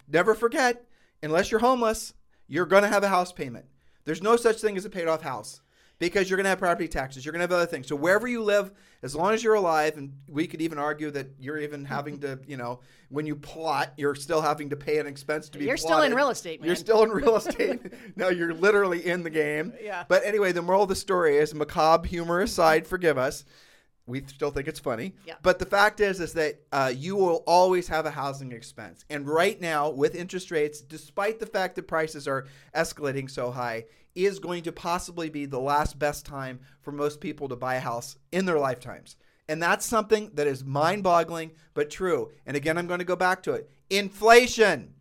[0.08, 0.84] never forget,
[1.22, 2.14] unless you're homeless,
[2.46, 3.66] you're going to have a house payment.
[4.04, 5.60] There's no such thing as a paid off house
[6.08, 7.24] because you're going to have property taxes.
[7.24, 7.86] You're going to have other things.
[7.86, 11.28] So wherever you live, as long as you're alive, and we could even argue that
[11.38, 15.06] you're even having to, you know, when you plot, you're still having to pay an
[15.06, 15.64] expense to be.
[15.64, 17.80] You're still in real estate, You're still in real estate.
[18.16, 19.72] no, you're literally in the game.
[19.80, 20.04] Yeah.
[20.06, 23.44] But anyway, the moral of the story is macabre humor aside, forgive us.
[24.06, 25.14] We still think it's funny.
[25.26, 25.34] Yeah.
[25.42, 29.04] But the fact is, is that uh, you will always have a housing expense.
[29.08, 33.86] And right now, with interest rates, despite the fact that prices are escalating so high,
[34.14, 37.80] is going to possibly be the last best time for most people to buy a
[37.80, 39.16] house in their lifetimes.
[39.48, 42.30] And that's something that is mind boggling, but true.
[42.46, 44.94] And again, I'm going to go back to it inflation.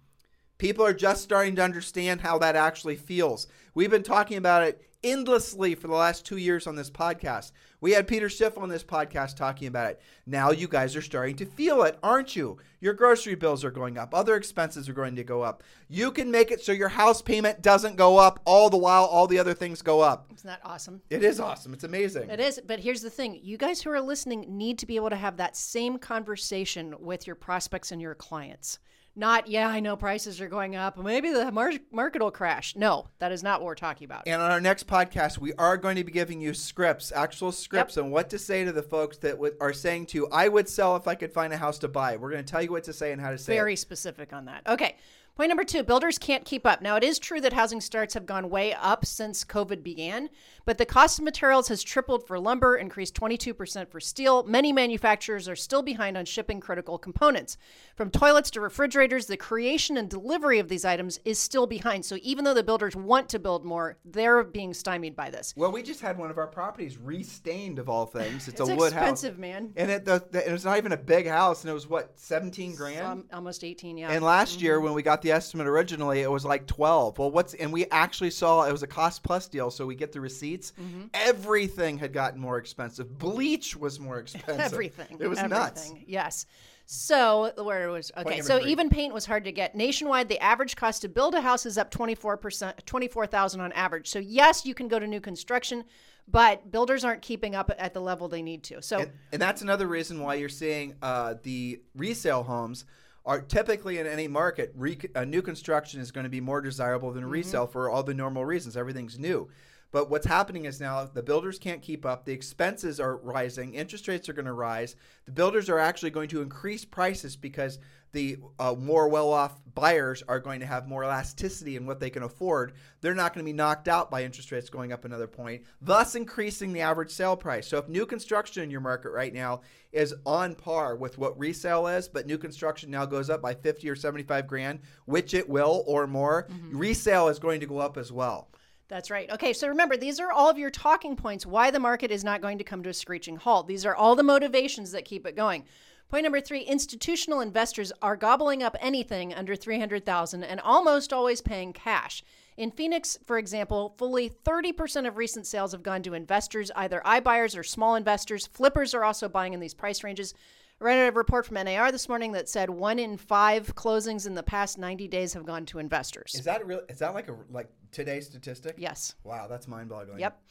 [0.57, 3.47] People are just starting to understand how that actually feels.
[3.73, 7.51] We've been talking about it endlessly for the last two years on this podcast.
[7.81, 10.01] We had Peter Schiff on this podcast talking about it.
[10.25, 12.57] Now you guys are starting to feel it, aren't you?
[12.79, 15.63] Your grocery bills are going up, other expenses are going to go up.
[15.89, 19.27] You can make it so your house payment doesn't go up all the while all
[19.27, 20.31] the other things go up.
[20.35, 21.01] Isn't that awesome?
[21.09, 21.73] It is awesome.
[21.73, 22.29] It's amazing.
[22.29, 25.09] It is, but here's the thing: you guys who are listening need to be able
[25.09, 28.79] to have that same conversation with your prospects and your clients.
[29.15, 30.97] Not, yeah, I know prices are going up.
[30.97, 32.75] Maybe the mar- market will crash.
[32.75, 34.23] No, that is not what we're talking about.
[34.27, 37.95] And on our next podcast, we are going to be giving you scripts, actual scripts
[37.97, 40.67] on what to say to the folks that w- are saying to you, I would
[40.67, 42.17] sell if I could find a house to buy.
[42.17, 43.77] We're going to tell you what to say and how to say Very it.
[43.77, 44.63] specific on that.
[44.67, 44.95] Okay.
[45.35, 46.81] Point number two builders can't keep up.
[46.83, 50.29] Now, it is true that housing starts have gone way up since COVID began,
[50.65, 54.43] but the cost of materials has tripled for lumber, increased 22% for steel.
[54.43, 57.57] Many manufacturers are still behind on shipping critical components.
[57.95, 62.05] From toilets to refrigerators, the creation and delivery of these items is still behind.
[62.05, 65.53] So, even though the builders want to build more, they're being stymied by this.
[65.55, 68.47] Well, we just had one of our properties restained of all things.
[68.47, 69.01] It's, It's a wood house.
[69.01, 69.71] expensive, man.
[69.75, 72.11] And it, the, the, it was not even a big house, and it was what,
[72.19, 73.05] 17 grand?
[73.05, 74.11] Um, almost 18, yeah.
[74.11, 74.85] And last year, Mm-hmm.
[74.85, 77.17] when we got the estimate originally, it was like twelve.
[77.19, 80.11] Well, what's and we actually saw it was a cost plus deal, so we get
[80.11, 80.19] the
[80.61, 81.07] Mm-hmm.
[81.13, 83.17] Everything had gotten more expensive.
[83.17, 84.59] Bleach was more expensive.
[84.59, 85.17] Everything.
[85.19, 85.59] It was everything.
[85.59, 85.93] nuts.
[86.05, 86.45] Yes.
[86.85, 88.41] So where it was okay.
[88.41, 88.71] So three.
[88.71, 89.73] even paint was hard to get.
[89.75, 93.25] Nationwide, the average cost to build a house is up twenty four percent, twenty four
[93.25, 94.09] thousand on average.
[94.09, 95.85] So yes, you can go to new construction,
[96.27, 98.81] but builders aren't keeping up at the level they need to.
[98.81, 102.85] So And, and that's another reason why you're seeing uh, the resale homes
[103.25, 104.73] are typically in any market.
[104.75, 108.13] Re- uh, new construction is going to be more desirable than resale for all the
[108.13, 108.75] normal reasons.
[108.75, 109.47] Everything's new.
[109.93, 112.25] But what's happening is now the builders can't keep up.
[112.25, 113.75] The expenses are rising.
[113.75, 114.95] Interest rates are going to rise.
[115.25, 117.77] The builders are actually going to increase prices because
[118.11, 122.23] the uh, more well-off buyers are going to have more elasticity in what they can
[122.23, 122.73] afford.
[123.01, 126.15] They're not going to be knocked out by interest rates going up another point, thus
[126.15, 127.67] increasing the average sale price.
[127.67, 131.85] So if new construction in your market right now is on par with what resale
[131.85, 135.83] is, but new construction now goes up by 50 or 75 grand, which it will
[135.85, 138.49] or more, resale is going to go up as well.
[138.89, 139.31] That's right.
[139.31, 142.41] Okay, so remember, these are all of your talking points why the market is not
[142.41, 143.67] going to come to a screeching halt.
[143.67, 145.65] These are all the motivations that keep it going.
[146.09, 151.73] Point number three institutional investors are gobbling up anything under 300000 and almost always paying
[151.73, 152.23] cash.
[152.55, 157.57] In Phoenix, for example, fully 30% of recent sales have gone to investors, either iBuyers
[157.57, 158.45] or small investors.
[158.45, 160.35] Flippers are also buying in these price ranges.
[160.83, 164.35] I read a report from NAR this morning that said one in five closings in
[164.35, 166.35] the past 90 days have gone to investors.
[166.35, 166.81] Is that real?
[166.89, 168.75] Is that like a like today's statistic?
[168.77, 169.15] Yes.
[169.23, 170.19] Wow, that's mind-boggling.
[170.19, 170.41] Yep.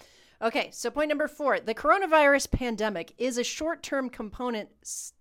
[0.41, 4.71] Okay, so point number four the coronavirus pandemic is a short term component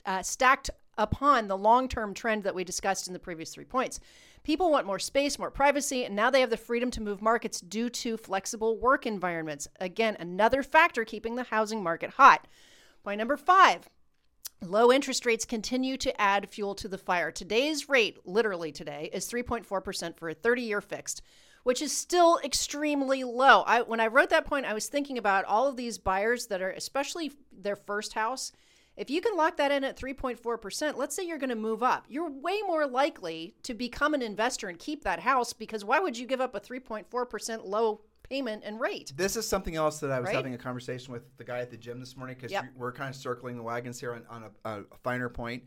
[0.05, 3.99] uh, stacked upon the long term trend that we discussed in the previous three points.
[4.43, 7.59] People want more space, more privacy, and now they have the freedom to move markets
[7.59, 9.67] due to flexible work environments.
[9.81, 12.47] Again, another factor keeping the housing market hot.
[13.03, 13.89] Point number five
[14.63, 17.31] Low interest rates continue to add fuel to the fire.
[17.31, 21.23] Today's rate, literally today, is 3.4% for a 30 year fixed,
[21.63, 23.63] which is still extremely low.
[23.65, 26.61] I, when I wrote that point, I was thinking about all of these buyers that
[26.61, 28.51] are, especially their first house.
[28.95, 32.05] If you can lock that in at 3.4%, let's say you're going to move up,
[32.07, 36.19] you're way more likely to become an investor and keep that house because why would
[36.19, 39.11] you give up a 3.4% low payment and rate?
[39.15, 40.35] This is something else that I was Right?
[40.37, 42.65] having a conversation with the guy at the gym this morning because Yep.
[42.77, 45.63] we're kind of circling the wagons here on, on a, a finer point.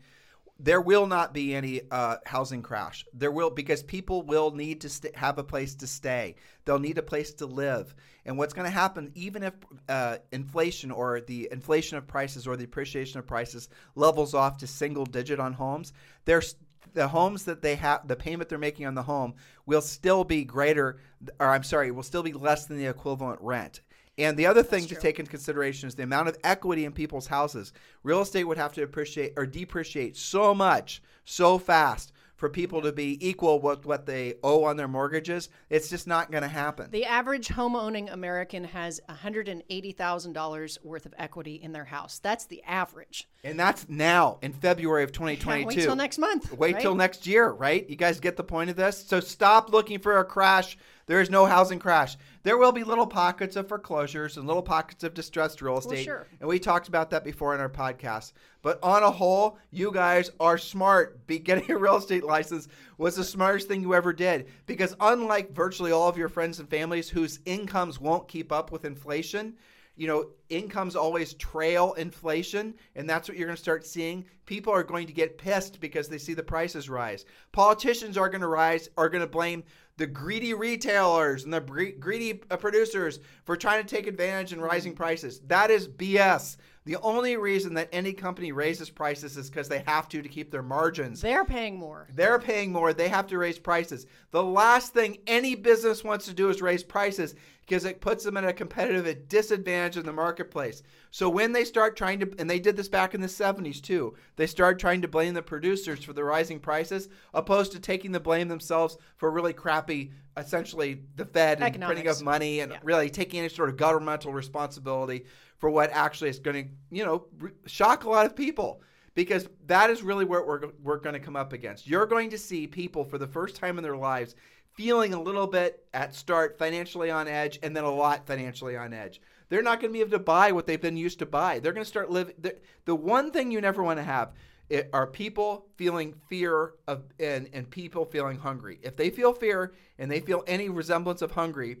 [0.57, 3.05] There will not be any uh, housing crash.
[3.13, 6.37] There will because people will need to st- have a place to stay.
[6.63, 7.93] They'll need a place to live.
[8.25, 9.53] And what's going to happen, even if
[9.89, 14.67] uh, inflation or the inflation of prices or the appreciation of prices levels off to
[14.67, 15.91] single digit on homes,
[16.23, 16.55] there's
[16.93, 20.43] the homes that they have, the payment they're making on the home will still be
[20.43, 20.99] greater,
[21.39, 23.81] or I'm sorry, will still be less than the equivalent rent.
[24.17, 27.27] And the other thing to take into consideration is the amount of equity in people's
[27.27, 27.73] houses.
[28.03, 32.13] Real estate would have to appreciate or depreciate so much, so fast
[32.45, 35.49] for people to be equal with what they owe on their mortgages.
[35.71, 36.91] It's just not going to happen.
[36.91, 42.19] The average home owning American has $180,000 worth of equity in their house.
[42.19, 43.27] That's the average.
[43.43, 45.67] And that's now in February of 2022.
[45.67, 46.55] Wait till next month.
[46.55, 46.81] Wait right?
[46.83, 47.89] till next year, right?
[47.89, 49.03] You guys get the point of this?
[49.07, 50.77] So stop looking for a crash.
[51.07, 52.17] There is no housing crash.
[52.41, 56.03] There will be little pockets of foreclosures and little pockets of distressed real estate.
[56.03, 56.27] sure.
[56.39, 58.33] And we talked about that before in our podcast.
[58.63, 61.27] But on a whole, you guys are smart.
[61.27, 64.47] Be getting a real estate license was the smartest thing you ever did.
[64.65, 68.85] Because unlike virtually all of your friends and families whose incomes won't keep up with
[68.85, 69.55] inflation,
[69.95, 74.25] you know, incomes always trail inflation, and that's what you're going to start seeing.
[74.45, 77.25] People are going to get pissed because they see the prices rise.
[77.51, 79.63] Politicians are going to rise, are going to blame
[79.97, 84.93] the greedy retailers and the greedy uh, producers for trying to take advantage in rising
[84.93, 85.39] prices.
[85.47, 86.57] That is BS.
[86.83, 90.51] The only reason that any company raises prices is because they have to to keep
[90.51, 91.19] their margins.
[91.19, 92.07] They're paying more.
[92.13, 92.93] They're paying more.
[92.93, 94.05] They have to raise prices.
[94.29, 98.37] The last thing any business wants to do is raise prices because it puts them
[98.37, 100.83] at a competitive disadvantage in the marketplace.
[101.11, 104.15] So when they start trying to, and they did this back in the 70s too,
[104.35, 108.19] they started trying to blame the producers for the rising prices, opposed to taking the
[108.19, 112.79] blame themselves for really crappy, essentially the Fed and printing of money and Yeah.
[112.83, 115.25] really taking any sort of governmental responsibility
[115.57, 117.27] for what actually is going to, you know,
[117.65, 118.81] shock a lot of people
[119.13, 121.87] because that is really what we're, we're going to come up against.
[121.87, 124.35] You're going to see people for the first time in their lives
[124.73, 128.91] feeling a little bit at start financially on edge and then a lot financially on
[128.91, 129.21] edge.
[129.49, 131.59] They're not going to be able to buy what they've been used to buy.
[131.59, 132.35] They're going to start living.
[132.39, 134.33] The, the one thing you never want to have
[134.69, 138.79] it, are people feeling fear of and, and people feeling hungry.
[138.81, 141.77] If they feel fear and they feel any resemblance of hungry,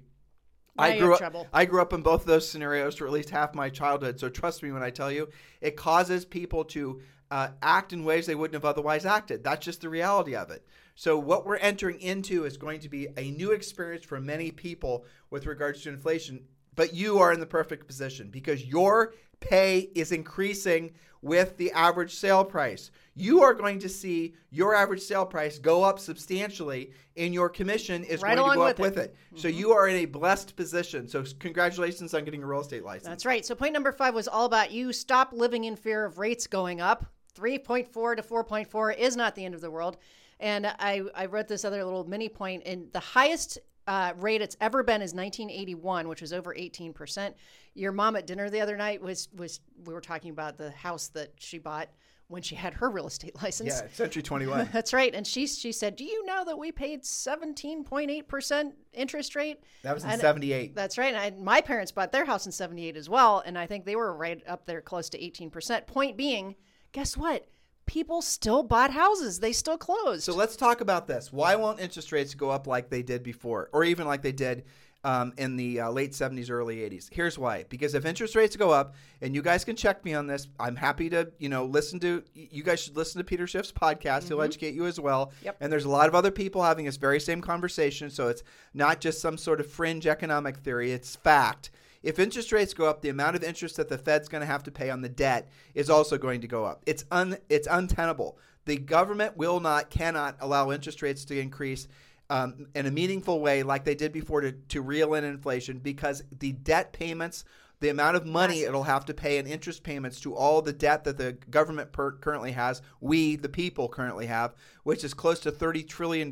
[0.77, 1.19] Now I grew up.
[1.19, 1.47] trouble.
[1.51, 4.19] I grew up in both of those scenarios for at least half my childhood.
[4.19, 5.29] So trust me when I tell you,
[5.61, 7.01] it causes people to
[7.31, 9.43] uh, act in ways they wouldn't have otherwise acted.
[9.43, 10.63] That's just the reality of it.
[10.93, 15.05] So what we're entering into is going to be a new experience for many people
[15.31, 16.45] with regards to inflation.
[16.75, 22.13] But you are in the perfect position because your pay is increasing with the average
[22.13, 22.91] sale price.
[23.15, 28.03] You are going to see your average sale price go up substantially, and your commission
[28.03, 29.15] is Right going to go up with with it.
[29.33, 29.39] it.
[29.39, 29.57] So mm-hmm.
[29.57, 31.07] you are in a blessed position.
[31.07, 33.07] So congratulations on getting a real estate license.
[33.07, 33.43] That's right.
[33.43, 36.79] So point number five was all about you stop living in fear of rates going
[36.79, 37.05] up.
[37.35, 39.97] 3.4 to 4.4 is not the end of the world.
[40.39, 43.57] And I, I wrote this other little mini point, and the highest
[43.87, 47.33] uh, rate it's ever been is 1981, which was over 18%.
[47.73, 51.07] Your mom at dinner the other night was was we were talking about the house
[51.09, 51.89] that she bought
[52.27, 53.81] when she had her real estate license.
[53.83, 54.69] Yeah, Century 21.
[54.73, 55.13] That's right.
[55.13, 60.03] And she she said, "Do you know that we paid 17.8% interest rate?" That was
[60.03, 60.75] in And- 78.
[60.75, 61.13] That's right.
[61.13, 63.43] And I, my parents bought their house in 78 as well.
[63.45, 65.87] And I think they were right up there close to 18%.
[65.87, 66.55] Point being,
[66.91, 67.45] guess what?
[67.85, 70.23] People still bought houses, they still closed.
[70.23, 71.31] So let's talk about this.
[71.31, 74.65] Why won't interest rates go up like they did before, or even like they did
[75.03, 77.09] um, in the uh, late 70s, early 80s?
[77.11, 77.63] Here's why.
[77.69, 80.75] Because if interest rates go up, and you guys can check me on this, I'm
[80.75, 82.23] happy to, you know, listen to.
[82.33, 84.27] You guys should listen to Peter Schiff's podcast.
[84.27, 85.31] He'll educate you as well.
[85.43, 85.57] Yep.
[85.61, 88.09] And there's a lot of other people having this very same conversation.
[88.09, 88.43] So it's
[88.73, 90.91] not just some sort of fringe economic theory.
[90.91, 91.69] It's fact.
[92.05, 94.61] If interest rates go up, the amount of interest that the Fed's going to have
[94.63, 96.83] to pay on the debt is also going to go up.
[96.85, 98.37] It's un it's untenable.
[98.65, 101.87] The government will not, cannot allow interest rates to increase
[102.29, 106.23] um, in a meaningful way like they did before to, to reel in inflation because
[106.39, 107.43] the debt payments,
[107.79, 111.03] the amount of money it'll have to pay in interest payments to all the debt
[111.03, 115.51] that the government per- currently has, we, the people, currently have, which is close to
[115.51, 116.29] $30 trillion,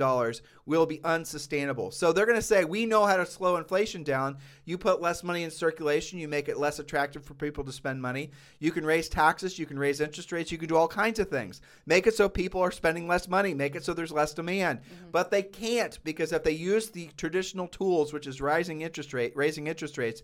[0.65, 1.91] will be unsustainable.
[1.91, 4.38] So they're going to say, we know how to slow inflation down.
[4.65, 8.01] You put less money in circulation, you make it less attractive for people to spend
[8.01, 8.32] money.
[8.60, 11.29] You can raise taxes, you can raise interest rates, you can do all kinds of
[11.29, 11.62] things.
[11.86, 14.79] Make it so people are spending less money, make it so there's less demand.
[14.79, 15.12] Mm-hmm.
[15.12, 19.36] But they can't because if they use the traditional tools, which is rising interest rate,
[19.36, 20.23] raising interest rates,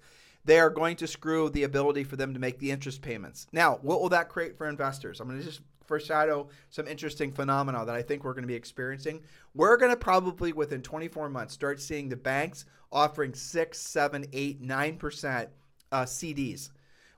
[0.50, 3.46] they are going to screw the ability for them to make the interest payments.
[3.52, 5.20] Now, what will that create for investors?
[5.20, 8.56] I'm going to just foreshadow some interesting phenomena that I think we're going to be
[8.56, 9.22] experiencing.
[9.54, 14.60] We're going to probably within 24 months start seeing the banks offering six, seven, eight,
[14.60, 15.50] nine percent
[15.92, 16.72] uh, CDs.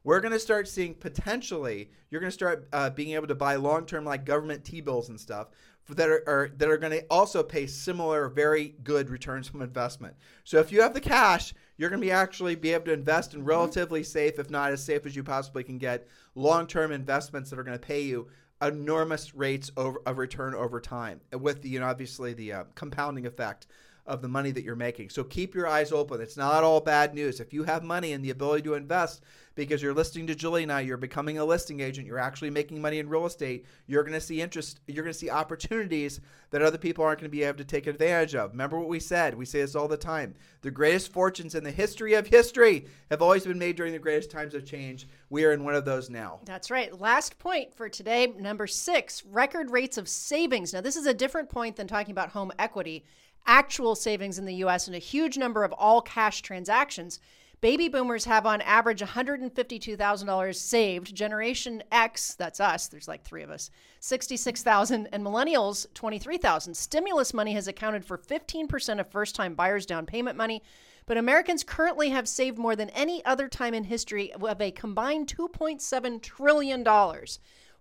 [0.03, 3.55] We're going to start seeing potentially you're going to start uh, being able to buy
[3.55, 5.47] long-term like government T-bills and stuff
[5.89, 10.15] that are, are that are going to also pay similar very good returns from investment.
[10.43, 13.33] So if you have the cash, you're going to be actually be able to invest
[13.33, 17.57] in relatively safe, if not as safe as you possibly can get, long-term investments that
[17.57, 18.27] are going to pay you
[18.61, 23.65] enormous rates of return over time, with the you know obviously the uh, compounding effect
[24.05, 25.09] of the money that you're making.
[25.09, 26.21] So keep your eyes open.
[26.21, 27.39] It's not all bad news.
[27.39, 29.21] If you have money and the ability to invest
[29.55, 32.99] because you're listening to Julie now, you're becoming a listing agent, you're actually making money
[32.99, 36.19] in real estate, you're going to see interest, you're going to see opportunities
[36.51, 38.51] that other people aren't going to be able to take advantage of.
[38.51, 39.35] Remember what we said?
[39.35, 40.35] We say this all the time.
[40.61, 44.31] The greatest fortunes in the history of history have always been made during the greatest
[44.31, 45.07] times of change.
[45.29, 46.39] We are in one of those now.
[46.45, 46.97] That's right.
[46.99, 50.73] Last point for today, number six record rates of savings.
[50.73, 53.05] Now, this is a different point than talking about home equity.
[53.45, 57.19] Actual savings in the US and a huge number of all cash transactions,
[57.61, 61.15] baby boomers have on average $152,000 saved.
[61.15, 63.69] Generation X, that's us, there's like 3 of us,
[63.99, 66.73] 66,000 and millennials 23,000.
[66.75, 70.63] Stimulus money has accounted for 15% of first-time buyers down payment money.
[71.07, 75.27] But Americans currently have saved more than any other time in history of a combined
[75.27, 76.85] $2.7 trillion.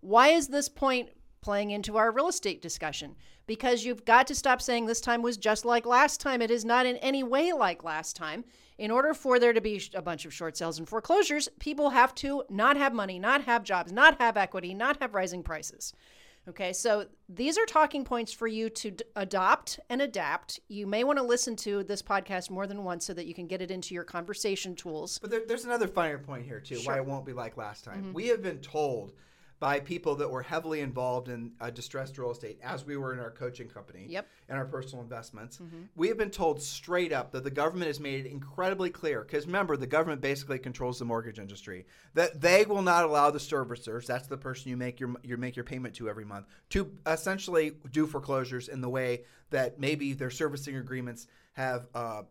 [0.01, 1.11] Why is this point
[1.43, 3.17] playing into our real estate discussion?
[3.51, 6.41] Because you've got to stop saying this time was just like last time.
[6.41, 8.45] It is not in any way like last time.
[8.79, 12.15] In order for there to be a bunch of short sales and foreclosures, people have
[12.15, 15.93] to not have money, not have jobs, not have equity, not have rising prices.
[16.49, 20.61] Okay, so these are talking points for you to d- adopt and adapt.
[20.69, 23.49] You may want to listen to this podcast more than once so that you can
[23.49, 25.19] get it into your conversation tools.
[25.19, 26.79] But there, there's another finer point here too.
[26.85, 28.05] Why it won't be like last time.
[28.05, 28.13] Mm-hmm.
[28.13, 29.13] We have been told
[29.61, 33.21] by people that were heavily involved in uh, distressed real estate, as we were in
[33.21, 34.27] our coaching company Yep.
[34.49, 35.61] and our personal investments.
[35.95, 39.21] We have been told straight up that the government has made it incredibly clear.
[39.21, 41.85] Because remember, the government basically controls the mortgage industry.
[42.15, 45.57] That they will not allow the servicers, that's the person you make your you make
[45.57, 50.31] your payment to every month, to essentially do foreclosures in the way that maybe their
[50.31, 51.87] servicing agreements have.
[51.95, 52.23] Uh,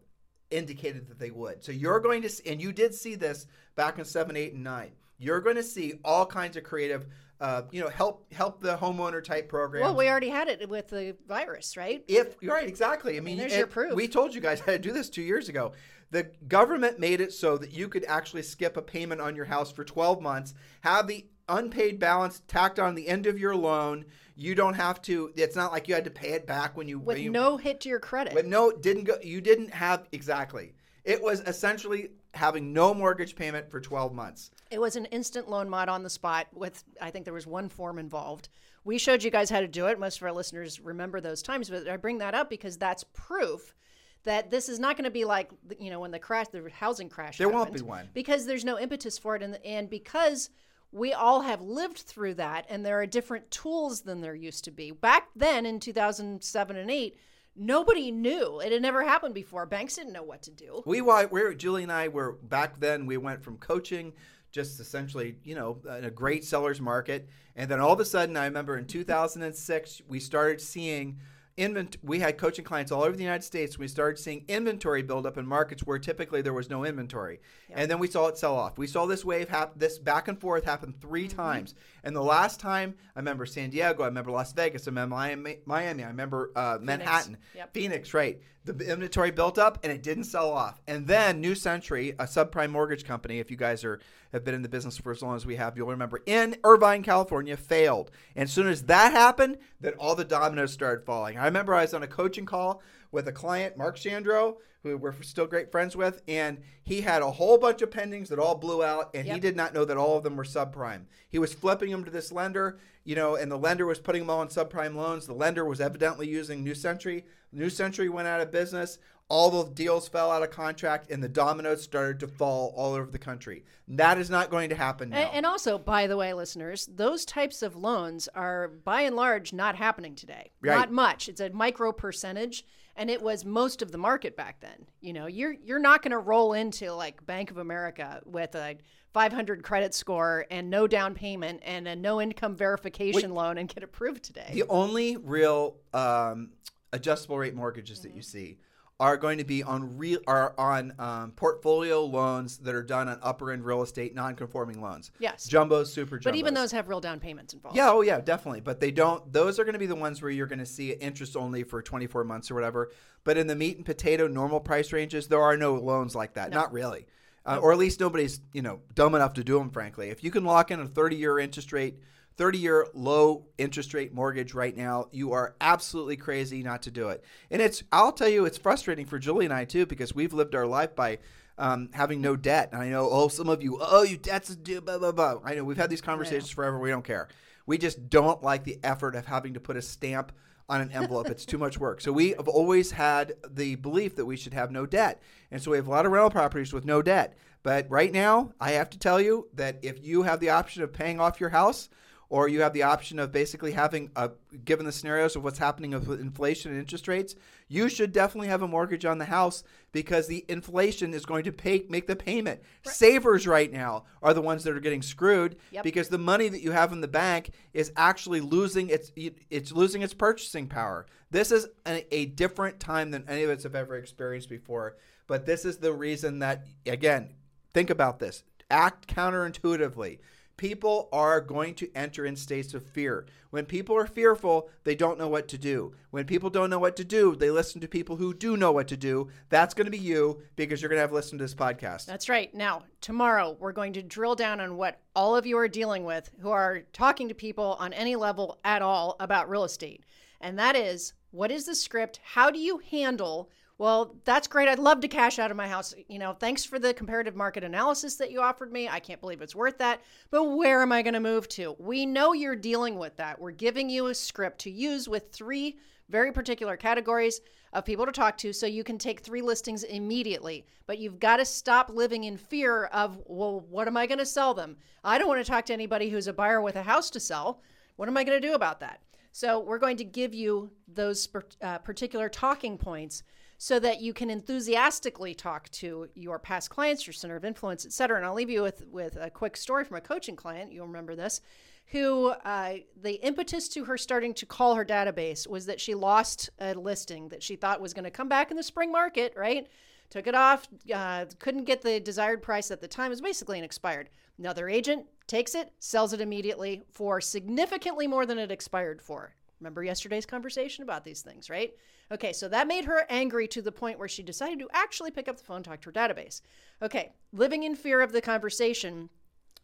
[0.51, 1.63] indicated that they would.
[1.63, 4.63] So you're going to, see, and you did see this back in seven, eight, and
[4.63, 4.93] nine.
[5.19, 7.05] You're going to see all kinds of creative,
[7.39, 9.83] uh, you know, help help the homeowner type programs.
[9.83, 12.03] Well, we already had it with the virus, right?
[12.07, 13.17] if you're right, exactly.
[13.17, 13.93] I mean, there's and your proof.
[13.93, 15.73] We told you guys how to do this two years ago.
[16.11, 19.71] The government made it so that you could actually skip a payment on your house
[19.71, 24.05] for 12 months, have the unpaid balance tacked on the end of your loan.
[24.35, 25.31] You don't have to.
[25.35, 27.57] It's not like you had to pay it back when you With when you, no
[27.57, 28.33] hit to your credit.
[28.33, 29.17] but no, it didn't go.
[29.21, 30.73] You didn't have exactly.
[31.03, 34.51] It was essentially having no mortgage payment for 12 months.
[34.71, 37.69] It was an instant loan mod on the spot with, I think there was one
[37.69, 38.49] form involved.
[38.83, 39.99] We showed you guys how to do it.
[39.99, 43.75] Most of our listeners remember those times, but I bring that up because that's proof
[44.23, 47.09] that this is not going to be like, you know, when the crash, the housing
[47.09, 47.37] crash.
[47.37, 48.09] There won't be one.
[48.13, 50.49] because there's no impetus for it, and and because
[50.91, 54.71] we all have lived through that, and there are different tools than there used to
[54.71, 57.17] be back then in 2007 and eight.
[57.55, 58.59] Nobody knew.
[58.59, 59.65] It had never happened before.
[59.65, 60.81] Banks didn't know what to do.
[60.85, 63.05] We we're Julie and I were back then.
[63.05, 64.13] We went from coaching,
[64.51, 68.37] just essentially, you know, in a great sellers market, and then all of a sudden,
[68.37, 71.19] I remember in 2006, we started seeing.
[71.59, 73.77] Invent- we had coaching clients all over the United States.
[73.77, 77.91] We started seeing inventory build up in markets where typically there was no inventory, and
[77.91, 78.77] then we saw it sell off.
[78.77, 81.75] We saw this wave happen, this back and forth happen 3 times.
[82.03, 85.57] And the last time, I remember San Diego, I remember Las Vegas, I remember Miami,
[85.65, 87.73] Miami I remember uh, Manhattan, Yep.
[87.73, 88.41] Phoenix, right?
[88.65, 90.79] The inventory built up and it didn't sell off.
[90.87, 93.99] And then New Century, a subprime mortgage company, if you guys are
[94.31, 97.01] have been in the business for as long as we have, you'll remember in Irvine,
[97.01, 98.11] California, failed.
[98.35, 101.35] And as soon as that happened, then all the dominoes started falling.
[101.37, 102.81] I remember I was on a coaching call
[103.11, 107.31] with a client, Mark Chandro, who we're still great friends with, and he had a
[107.31, 110.17] whole bunch of pendings that all blew out, and he did not know that all
[110.17, 111.01] of them were subprime.
[111.27, 112.79] He was flipping them to this lender,
[113.09, 115.25] you know, and the lender was putting them all on subprime loans.
[115.25, 117.25] The lender was evidently using New Century.
[117.51, 118.99] New Century went out of business.
[119.29, 123.09] All the deals fell out of contract, and the dominoes started to fall all over
[123.09, 123.63] the country.
[123.87, 125.17] That is not going to happen now.
[125.21, 129.53] A- And also, by the way, listeners, those types of loans are by and large
[129.53, 130.51] not happening today.
[130.61, 130.75] Right.
[130.77, 131.27] Not much.
[131.29, 132.63] It's a micro percentage,
[132.99, 134.85] and it was most of the market back then.
[134.99, 138.75] You know, you're you're not going to roll into like Bank of America with a
[139.13, 143.83] 500 credit score and no down payment and a no income verification loan and get
[143.83, 144.49] approved today.
[144.53, 146.49] The only real um,
[146.93, 148.59] adjustable rate mortgages that you see
[148.99, 153.17] are going to be on real are on um, portfolio loans that are done on
[153.21, 155.11] upper end real estate non-conforming loans.
[155.19, 155.47] Yes.
[155.49, 156.23] jumbos, super jumbos.
[156.25, 157.77] but even those have real down payments involved.
[157.77, 158.59] Yeah, oh yeah, definitely.
[158.59, 159.31] But they don't.
[159.31, 161.81] Those are going to be the ones where you're going to see interest only for
[161.81, 162.91] 24 months or whatever.
[163.23, 166.51] But in the meat and potato normal price ranges, there are no loans like that.
[166.51, 167.05] Not really,
[167.45, 169.69] uh, or at least nobody's you know dumb enough to do them.
[169.69, 171.99] Frankly, if you can lock in a 30 year interest rate.
[172.39, 177.09] 30 year low interest rate mortgage right now, you are absolutely crazy not to do
[177.09, 177.21] it.
[177.51, 180.55] And it's, I'll tell you, it's frustrating for Julie and I too, because we've lived
[180.55, 181.17] our life by
[181.57, 182.69] um, having no debt.
[182.71, 185.41] And I know, oh, some of you, oh, you debt's due, blah, blah, blah.
[185.43, 186.79] I know we've had these conversations forever.
[186.79, 187.27] We don't care.
[187.65, 190.31] We just don't like the effort of having to put a stamp
[190.69, 191.27] on an envelope.
[191.27, 191.99] it's too much work.
[191.99, 195.21] So we have always had the belief that we should have no debt.
[195.51, 197.37] And so we have a lot of rental properties with no debt.
[197.63, 200.93] But right now, I have to tell you that if you have the option of
[200.93, 201.89] paying off your house,
[202.29, 204.29] or you have the option of basically having a
[204.63, 207.35] given the scenarios of what's happening with inflation and interest rates,
[207.67, 211.51] you should definitely have a mortgage on the house because the inflation is going to
[211.51, 212.61] pay make the payment.
[212.85, 212.95] Right.
[212.95, 215.83] Savers right now are the ones that are getting screwed yep.
[215.83, 220.03] because the money that you have in the bank is actually losing its it's losing
[220.03, 221.07] its purchasing power.
[221.31, 224.97] This is a, a different time than any of us have ever experienced before.
[225.25, 227.33] But this is the reason that again,
[227.73, 228.43] think about this.
[228.69, 230.19] Act counterintuitively
[230.59, 233.25] people are going to enter in states of fear.
[233.49, 235.93] When people are fearful, they don't know what to do.
[236.11, 238.89] When people don't know what to do, they listen to people who do know what
[238.89, 239.29] to do.
[239.47, 242.07] That's going to be you because you're going to have listened to this podcast.
[242.07, 242.53] That's right.
[242.53, 246.29] Now, tomorrow, we're going to drill down on what all of you are dealing with
[246.41, 250.03] who are talking to people on any level at all about real estate.
[250.41, 252.19] And that is what is the script?
[252.21, 253.49] How do you handle
[253.79, 254.67] well, that's great.
[254.67, 255.95] I'd love to cash out of my house.
[256.09, 258.89] You know, thanks for the comparative market analysis that you offered me.
[258.89, 260.01] I can't believe it's worth that.
[260.29, 261.77] But where am I going to move to?
[261.79, 263.39] We know you're dealing with that.
[263.39, 267.39] We're giving you a script to use with three very particular categories
[267.71, 270.65] of people to talk to so you can take three listings immediately.
[270.85, 274.25] But you've got to stop living in fear of, well, what am I going to
[274.25, 274.75] sell them?
[275.05, 277.61] I don't want to talk to anybody who's a buyer with a house to sell.
[277.95, 278.99] What am I going to do about that?
[279.31, 281.29] So, we're going to give you those
[281.61, 283.23] uh, particular talking points
[283.61, 287.91] so that you can enthusiastically talk to your past clients, your center of influence, et
[287.91, 288.15] cetera.
[288.15, 290.71] And I'll leave you with, with a quick story from a coaching client.
[290.71, 291.41] You'll remember this
[291.87, 296.49] who uh, the impetus to her starting to call her database was that she lost
[296.59, 299.67] a listing that she thought was going to come back in the spring market, right?
[300.09, 303.07] Took it off, uh, couldn't get the desired price at the time.
[303.07, 304.09] It was basically an expired.
[304.37, 309.35] Another agent takes it, sells it immediately for significantly more than it expired for.
[309.59, 311.73] Remember yesterday's conversation about these things, right?
[312.11, 315.27] Okay, so that made her angry to the point where she decided to actually pick
[315.27, 316.41] up the phone, talk to her database.
[316.81, 319.09] Okay, living in fear of the conversation,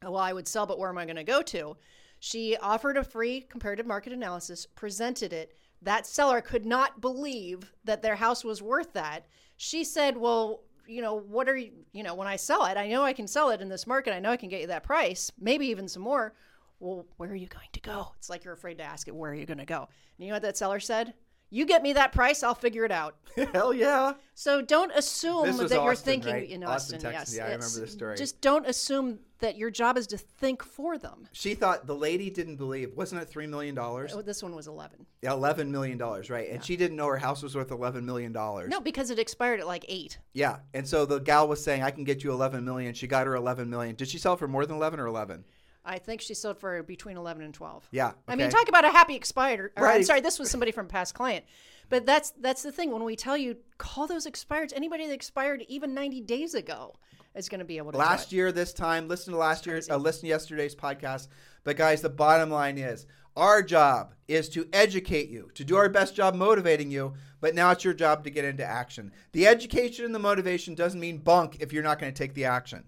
[0.04, 1.76] oh, well, I would sell, but where am I going to go to?
[2.20, 5.54] She offered a free comparative market analysis, presented it.
[5.82, 9.26] That seller could not believe that their house was worth that.
[9.58, 12.88] She said, Well, you know, what are you, you know, when I sell it, I
[12.88, 14.14] know I can sell it in this market.
[14.14, 16.34] I know I can get you that price, maybe even some more
[16.80, 18.12] well, where are you going to go?
[18.18, 19.88] It's like you're afraid to ask it, where are you going to go?
[20.18, 21.14] And you know what that seller said?
[21.56, 23.16] You get me that price, I'll figure it out.
[23.53, 24.16] Hell yeah.
[24.34, 26.49] So don't assume that Austin, you're thinking, right?
[26.49, 27.34] you know, Austin, Austin, yes.
[27.34, 28.18] Yeah, I remember this story.
[28.18, 31.30] Just don't assume that your job is to think for them.
[31.32, 32.91] She thought the lady didn't believe.
[32.97, 33.78] Wasn't it $3 million?
[33.80, 35.06] Oh, this one was 11.
[35.22, 36.49] Yeah, $11 million, right.
[36.49, 36.62] And yeah.
[36.62, 38.34] she didn't know her house was worth $11 million.
[38.34, 40.18] No, because it expired at like 8.
[40.34, 40.58] Yeah.
[40.74, 42.93] And so the gal was saying, I can get you $11 million.
[42.93, 43.95] She got her 11 million.
[43.95, 45.45] Did she sell for more than 11 or 11?
[45.86, 47.88] I think she sold for between 11 and 12.
[47.91, 48.07] Yeah.
[48.07, 48.15] Okay.
[48.27, 49.71] I mean, talk about a happy expired.
[49.77, 49.97] Right.
[49.97, 51.45] I'm sorry, this was somebody from past client.
[51.89, 54.73] But that's that's the thing when we tell you call those expired.
[54.75, 56.95] Anybody that expired even 90 days ago
[57.36, 57.97] is going to be able to.
[57.97, 61.27] Last year, this time, listen to last year's, uh, listen to yesterday's podcast.
[61.63, 63.05] But guys, the bottom line is
[63.36, 67.13] our job is to educate you, to do our best job motivating you.
[67.41, 69.11] But now it's your job to get into action.
[69.33, 72.45] The education and the motivation doesn't mean bunk if you're not going to take the
[72.45, 72.86] action.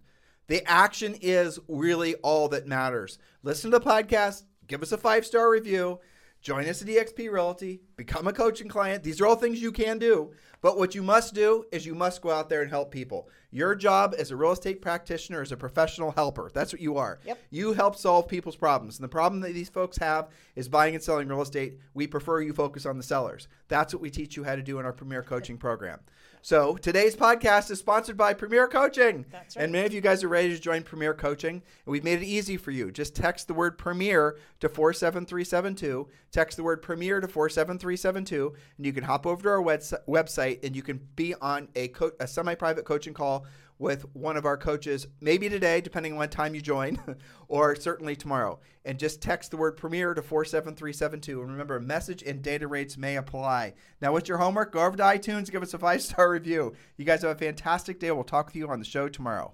[0.47, 3.19] The action is really all that matters.
[3.43, 5.99] Listen to the podcast, give us a five star review,
[6.41, 9.03] join us at EXP Realty, become a coaching client.
[9.03, 10.31] These are all things you can do.
[10.61, 13.29] But what you must do is you must go out there and help people.
[13.51, 16.49] Your job as a real estate practitioner is a professional helper.
[16.53, 17.19] That's what you are.
[17.25, 17.39] Yep.
[17.51, 18.97] You help solve people's problems.
[18.97, 21.77] And the problem that these folks have is buying and selling real estate.
[21.93, 23.47] We prefer you focus on the sellers.
[23.67, 25.99] That's what we teach you how to do in our premier coaching program.
[26.41, 29.25] So today's podcast is sponsored by Premier Coaching.
[29.31, 29.63] That's right.
[29.63, 31.55] And many of you guys are ready to join Premier Coaching.
[31.55, 32.89] And we've made it easy for you.
[32.91, 36.07] Just text the word Premier to 47372.
[36.31, 38.53] Text the word Premier to 47372.
[38.77, 39.61] And you can hop over to our
[40.07, 43.45] website and you can be on a, co- a semi private coaching call
[43.79, 46.99] with one of our coaches, maybe today, depending on what time you join,
[47.47, 48.59] or certainly tomorrow.
[48.85, 51.41] And just text the word Premier to 47372.
[51.41, 53.73] And remember, message and data rates may apply.
[54.01, 54.71] Now, what's your homework?
[54.71, 56.73] Go over to iTunes, give us a five star review.
[56.97, 58.11] You guys have a fantastic day.
[58.11, 59.53] We'll talk with you on the show tomorrow.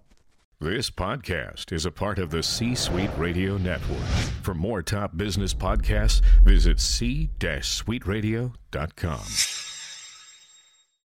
[0.60, 4.00] This podcast is a part of the C Suite Radio Network.
[4.44, 9.73] For more top business podcasts, visit c-suiteradio.com.